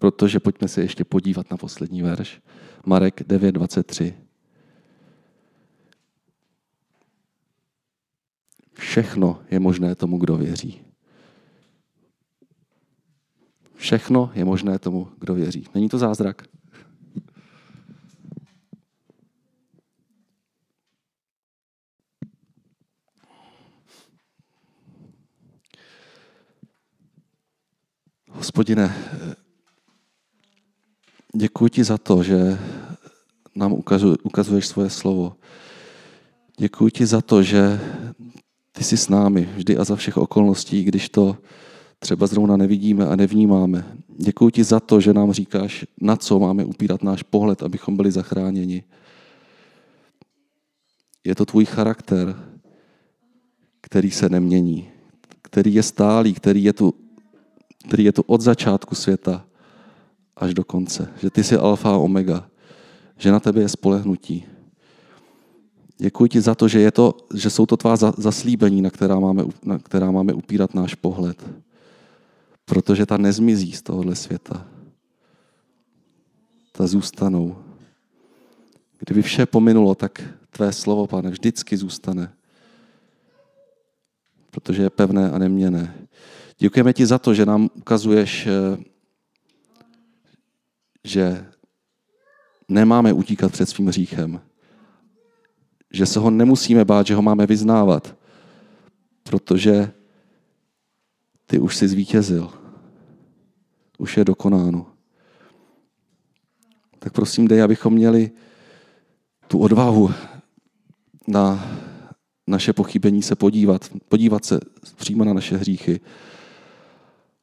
Protože 0.04 0.40
pojďme 0.40 0.68
se 0.68 0.82
ještě 0.82 1.04
podívat 1.04 1.52
na 1.52 1.58
poslední 1.58 2.02
verš. 2.02 2.42
Marek 2.86 3.22
9.23. 3.22 4.14
Všechno 8.74 9.42
je 9.52 9.60
možné 9.60 9.96
tomu, 9.96 10.18
kdo 10.18 10.38
věří. 10.38 10.82
Všechno 13.76 14.32
je 14.36 14.46
možné 14.46 14.80
tomu, 14.80 15.12
kdo 15.20 15.34
věří. 15.34 15.68
Není 15.74 15.90
to 15.90 15.98
zázrak? 15.98 16.44
Hospodine, 28.30 28.96
děkuji 31.36 31.70
ti 31.70 31.84
za 31.84 31.98
to, 31.98 32.24
že 32.24 32.60
nám 33.56 33.74
ukazuješ 34.24 34.68
svoje 34.68 34.90
slovo. 34.90 35.36
Děkuji 36.58 36.90
ti 36.90 37.06
za 37.06 37.22
to, 37.22 37.44
že 37.44 37.80
ty 38.72 38.84
jsi 38.84 38.98
s 38.98 39.10
námi 39.10 39.50
vždy 39.56 39.78
a 39.78 39.84
za 39.84 39.96
všech 39.96 40.18
okolností, 40.18 40.84
když 40.84 41.10
to 41.10 41.38
třeba 42.00 42.28
zrovna 42.28 42.58
nevidíme 42.58 43.08
a 43.08 43.16
nevnímáme. 43.16 43.86
Děkuji 44.18 44.50
ti 44.50 44.64
za 44.64 44.80
to, 44.80 45.02
že 45.02 45.14
nám 45.14 45.34
říkáš, 45.34 45.86
na 46.02 46.16
co 46.16 46.40
máme 46.40 46.66
upírat 46.66 47.04
náš 47.04 47.24
pohled, 47.24 47.64
abychom 47.64 47.98
byli 47.98 48.12
zachráněni. 48.12 48.84
Je 51.24 51.36
to 51.36 51.46
tvůj 51.46 51.66
charakter, 51.66 52.36
který 53.82 54.12
se 54.12 54.30
nemění, 54.30 54.90
který 55.42 55.74
je 55.74 55.84
stálý, 55.84 56.34
který 56.34 56.64
je 56.64 56.74
tu, 56.74 56.94
který 57.88 58.04
je 58.04 58.12
tu 58.12 58.22
od 58.22 58.42
začátku 58.42 58.96
světa 58.96 59.46
až 60.38 60.54
do 60.54 60.64
konce. 60.64 61.14
Že 61.22 61.30
ty 61.30 61.44
jsi 61.44 61.58
alfa 61.58 61.90
a 61.90 61.98
omega, 61.98 62.50
že 63.18 63.32
na 63.32 63.40
tebe 63.40 63.62
je 63.62 63.70
spolehnutí. 63.70 64.46
Děkuji 65.98 66.30
ti 66.30 66.42
za 66.42 66.56
to, 66.56 66.68
že, 66.68 66.80
je 66.80 66.92
to, 66.92 67.18
že 67.34 67.50
jsou 67.50 67.66
to 67.66 67.78
tvá 67.78 67.96
zaslíbení, 67.96 68.82
na 68.82 68.90
která, 68.90 69.20
máme, 69.20 69.44
na 69.64 69.80
která 69.80 70.12
máme 70.12 70.34
upírat 70.34 70.74
náš 70.74 70.96
pohled. 70.96 71.50
Protože 72.66 73.06
ta 73.06 73.18
nezmizí 73.18 73.72
z 73.72 73.82
tohohle 73.82 74.16
světa. 74.16 74.68
Ta 76.72 76.88
zůstanou. 76.88 77.56
Kdyby 79.00 79.22
vše 79.22 79.46
pominulo, 79.46 79.96
tak 79.96 80.24
tvé 80.50 80.74
slovo, 80.74 81.08
pane, 81.08 81.30
vždycky 81.30 81.78
zůstane. 81.78 82.34
Protože 84.52 84.84
je 84.84 84.90
pevné 84.90 85.32
a 85.32 85.38
neměné. 85.38 85.96
Děkujeme 86.58 86.94
ti 86.94 87.06
za 87.06 87.20
to, 87.20 87.34
že 87.34 87.46
nám 87.46 87.70
ukazuješ, 87.76 88.48
eh, 88.48 88.78
že 91.04 91.46
nemáme 92.68 93.14
utíkat 93.14 93.52
před 93.52 93.70
svým 93.70 93.88
hříchem, 93.88 94.42
že 95.94 96.06
se 96.06 96.20
ho 96.20 96.30
nemusíme 96.30 96.86
bát, 96.86 97.08
že 97.08 97.16
ho 97.16 97.22
máme 97.22 97.46
vyznávat, 97.46 98.16
protože 99.24 99.92
ty 101.46 101.60
už 101.60 101.76
jsi 101.76 101.88
zvítězil. 101.88 102.54
Už 103.98 104.18
je 104.18 104.26
dokonáno. 104.26 104.88
Tak 107.00 107.14
prosím, 107.14 107.48
dej, 107.48 107.62
abychom 107.62 107.94
měli 107.94 108.32
tu 109.48 109.60
odvahu 109.60 110.12
na 111.28 111.70
naše 112.48 112.74
pochybení 112.74 113.22
se 113.22 113.36
podívat, 113.36 113.90
podívat 114.10 114.46
se 114.46 114.60
přímo 114.96 115.24
na 115.26 115.34
naše 115.34 115.58
hříchy, 115.58 116.00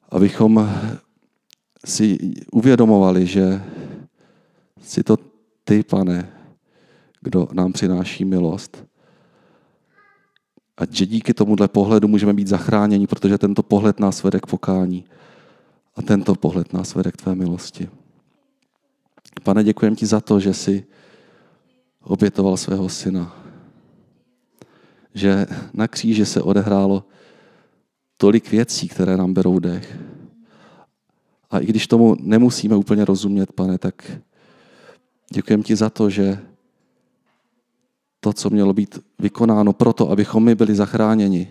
abychom 0.09 0.71
si 1.87 2.19
uvědomovali, 2.53 3.27
že 3.27 3.63
si 4.83 5.03
to 5.03 5.17
ty, 5.65 5.83
pane, 5.83 6.33
kdo 7.21 7.49
nám 7.53 7.73
přináší 7.73 8.25
milost. 8.25 8.85
A 10.77 10.83
že 10.91 11.07
díky 11.07 11.35
tomuhle 11.35 11.69
pohledu 11.69 12.09
můžeme 12.09 12.33
být 12.33 12.49
zachráněni, 12.49 13.07
protože 13.07 13.39
tento 13.39 13.63
pohled 13.63 14.01
nás 14.01 14.23
vede 14.23 14.41
k 14.41 14.47
pokání. 14.47 15.05
A 15.97 16.03
tento 16.03 16.35
pohled 16.35 16.73
nás 16.73 16.95
vede 16.95 17.13
k 17.13 17.17
tvé 17.17 17.35
milosti. 17.35 17.89
Pane, 19.43 19.65
děkujem 19.65 19.97
ti 19.97 20.07
za 20.07 20.21
to, 20.21 20.41
že 20.41 20.55
jsi 20.55 20.85
obětoval 22.03 22.57
svého 22.57 22.89
syna. 22.89 23.37
Že 25.15 25.47
na 25.75 25.89
kříži 25.89 26.27
se 26.27 26.43
odehrálo 26.43 27.05
tolik 28.17 28.51
věcí, 28.51 28.89
které 28.89 29.17
nám 29.17 29.35
berou 29.35 29.59
dech. 29.59 30.10
A 31.51 31.59
i 31.59 31.67
když 31.67 31.87
tomu 31.87 32.17
nemusíme 32.21 32.77
úplně 32.77 33.05
rozumět, 33.05 33.53
pane, 33.53 33.79
tak 33.79 34.21
děkujem 35.33 35.63
ti 35.63 35.77
za 35.77 35.91
to, 35.91 36.11
že 36.11 36.39
to, 38.21 38.33
co 38.33 38.51
mělo 38.51 38.73
být 38.73 38.99
vykonáno 39.19 39.73
proto, 39.73 40.11
abychom 40.11 40.45
my 40.45 40.55
byli 40.55 40.75
zachráněni, 40.75 41.51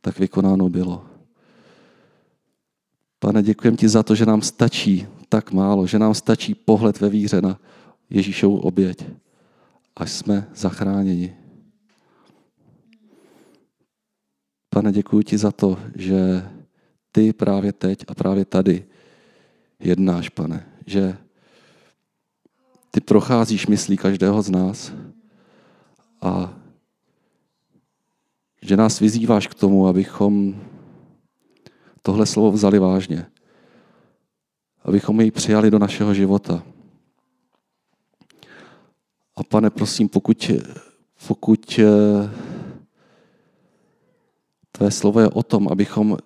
tak 0.00 0.18
vykonáno 0.18 0.68
bylo. 0.68 1.04
Pane, 3.18 3.42
děkujem 3.42 3.76
ti 3.76 3.88
za 3.88 4.02
to, 4.02 4.14
že 4.14 4.26
nám 4.26 4.42
stačí 4.42 5.06
tak 5.28 5.52
málo, 5.52 5.86
že 5.86 5.98
nám 5.98 6.14
stačí 6.14 6.54
pohled 6.54 7.00
ve 7.00 7.08
víře 7.08 7.40
na 7.40 7.60
Ježíšovu 8.10 8.58
oběť, 8.60 9.04
až 9.96 10.12
jsme 10.12 10.48
zachráněni. 10.54 11.36
Pane, 14.70 14.92
děkuji 14.92 15.22
ti 15.22 15.38
za 15.38 15.52
to, 15.52 15.78
že 15.94 16.48
ty 17.12 17.32
právě 17.32 17.72
teď 17.72 18.04
a 18.08 18.14
právě 18.14 18.44
tady 18.44 18.86
jednáš, 19.80 20.28
pane, 20.28 20.66
že 20.86 21.16
ty 22.90 23.00
procházíš 23.00 23.66
myslí 23.66 23.96
každého 23.96 24.42
z 24.42 24.50
nás 24.50 24.92
a 26.20 26.54
že 28.62 28.76
nás 28.76 29.00
vyzýváš 29.00 29.46
k 29.46 29.54
tomu, 29.54 29.86
abychom 29.86 30.60
tohle 32.02 32.26
slovo 32.26 32.52
vzali 32.52 32.78
vážně. 32.78 33.26
Abychom 34.84 35.20
jej 35.20 35.30
přijali 35.30 35.70
do 35.70 35.78
našeho 35.78 36.14
života. 36.14 36.62
A 39.36 39.44
pane, 39.44 39.70
prosím, 39.70 40.08
pokud, 40.08 40.50
pokud 41.26 41.78
eh, 41.78 42.30
tvé 44.72 44.90
slovo 44.90 45.20
je 45.20 45.28
o 45.28 45.42
tom, 45.42 45.68
abychom, 45.68 46.16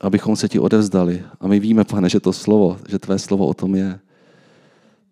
abychom 0.00 0.36
se 0.36 0.48
ti 0.48 0.58
odevzdali, 0.58 1.24
a 1.40 1.48
my 1.48 1.60
víme, 1.60 1.84
pane, 1.84 2.08
že 2.08 2.20
to 2.20 2.32
slovo, 2.32 2.78
že 2.88 2.98
tvé 2.98 3.18
slovo 3.18 3.46
o 3.46 3.54
tom 3.54 3.74
je, 3.74 3.98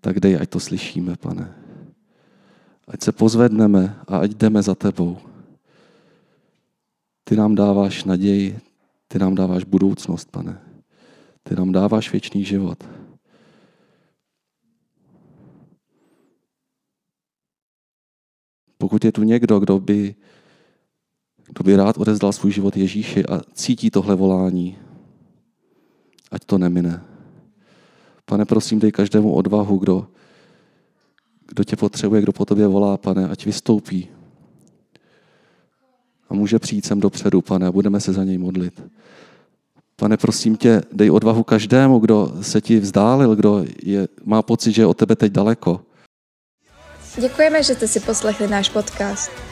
tak 0.00 0.20
dej, 0.20 0.36
ať 0.40 0.48
to 0.50 0.60
slyšíme, 0.60 1.16
pane. 1.16 1.54
Ať 2.88 3.02
se 3.02 3.12
pozvedneme 3.12 3.96
a 4.08 4.18
ať 4.18 4.30
jdeme 4.30 4.62
za 4.62 4.74
tebou. 4.74 5.18
Ty 7.24 7.36
nám 7.36 7.54
dáváš 7.54 8.04
naději, 8.04 8.58
ty 9.08 9.18
nám 9.18 9.34
dáváš 9.34 9.64
budoucnost, 9.64 10.30
pane. 10.30 10.60
Ty 11.42 11.54
nám 11.54 11.72
dáváš 11.72 12.12
věčný 12.12 12.44
život. 12.44 12.84
Pokud 18.78 19.04
je 19.04 19.12
tu 19.12 19.22
někdo, 19.22 19.60
kdo 19.60 19.80
by, 19.80 20.14
kdo 21.52 21.64
by 21.64 21.76
rád 21.76 21.98
odezdal 21.98 22.32
svůj 22.32 22.52
život 22.52 22.76
Ježíši 22.76 23.26
a 23.26 23.40
cítí 23.54 23.90
tohle 23.90 24.14
volání, 24.14 24.78
ať 26.30 26.44
to 26.44 26.58
nemine. 26.58 27.02
Pane, 28.24 28.44
prosím, 28.44 28.78
dej 28.78 28.92
každému 28.92 29.32
odvahu, 29.32 29.78
kdo, 29.78 30.06
kdo 31.48 31.64
tě 31.64 31.76
potřebuje, 31.76 32.22
kdo 32.22 32.32
po 32.32 32.44
tobě 32.44 32.66
volá, 32.66 32.96
pane, 32.96 33.28
ať 33.28 33.46
vystoupí. 33.46 34.08
A 36.28 36.34
může 36.34 36.58
přijít 36.58 36.86
sem 36.86 37.00
dopředu, 37.00 37.42
pane, 37.42 37.66
a 37.66 37.72
budeme 37.72 38.00
se 38.00 38.12
za 38.12 38.24
něj 38.24 38.38
modlit. 38.38 38.82
Pane, 39.96 40.16
prosím 40.16 40.56
tě, 40.56 40.82
dej 40.92 41.10
odvahu 41.10 41.42
každému, 41.42 41.98
kdo 41.98 42.32
se 42.40 42.60
ti 42.60 42.80
vzdálil, 42.80 43.36
kdo 43.36 43.64
je, 43.82 44.08
má 44.24 44.42
pocit, 44.42 44.72
že 44.72 44.82
je 44.82 44.86
od 44.86 44.96
tebe 44.96 45.16
teď 45.16 45.32
daleko. 45.32 45.80
Děkujeme, 47.20 47.62
že 47.62 47.74
jste 47.74 47.88
si 47.88 48.00
poslechli 48.00 48.48
náš 48.48 48.68
podcast. 48.68 49.51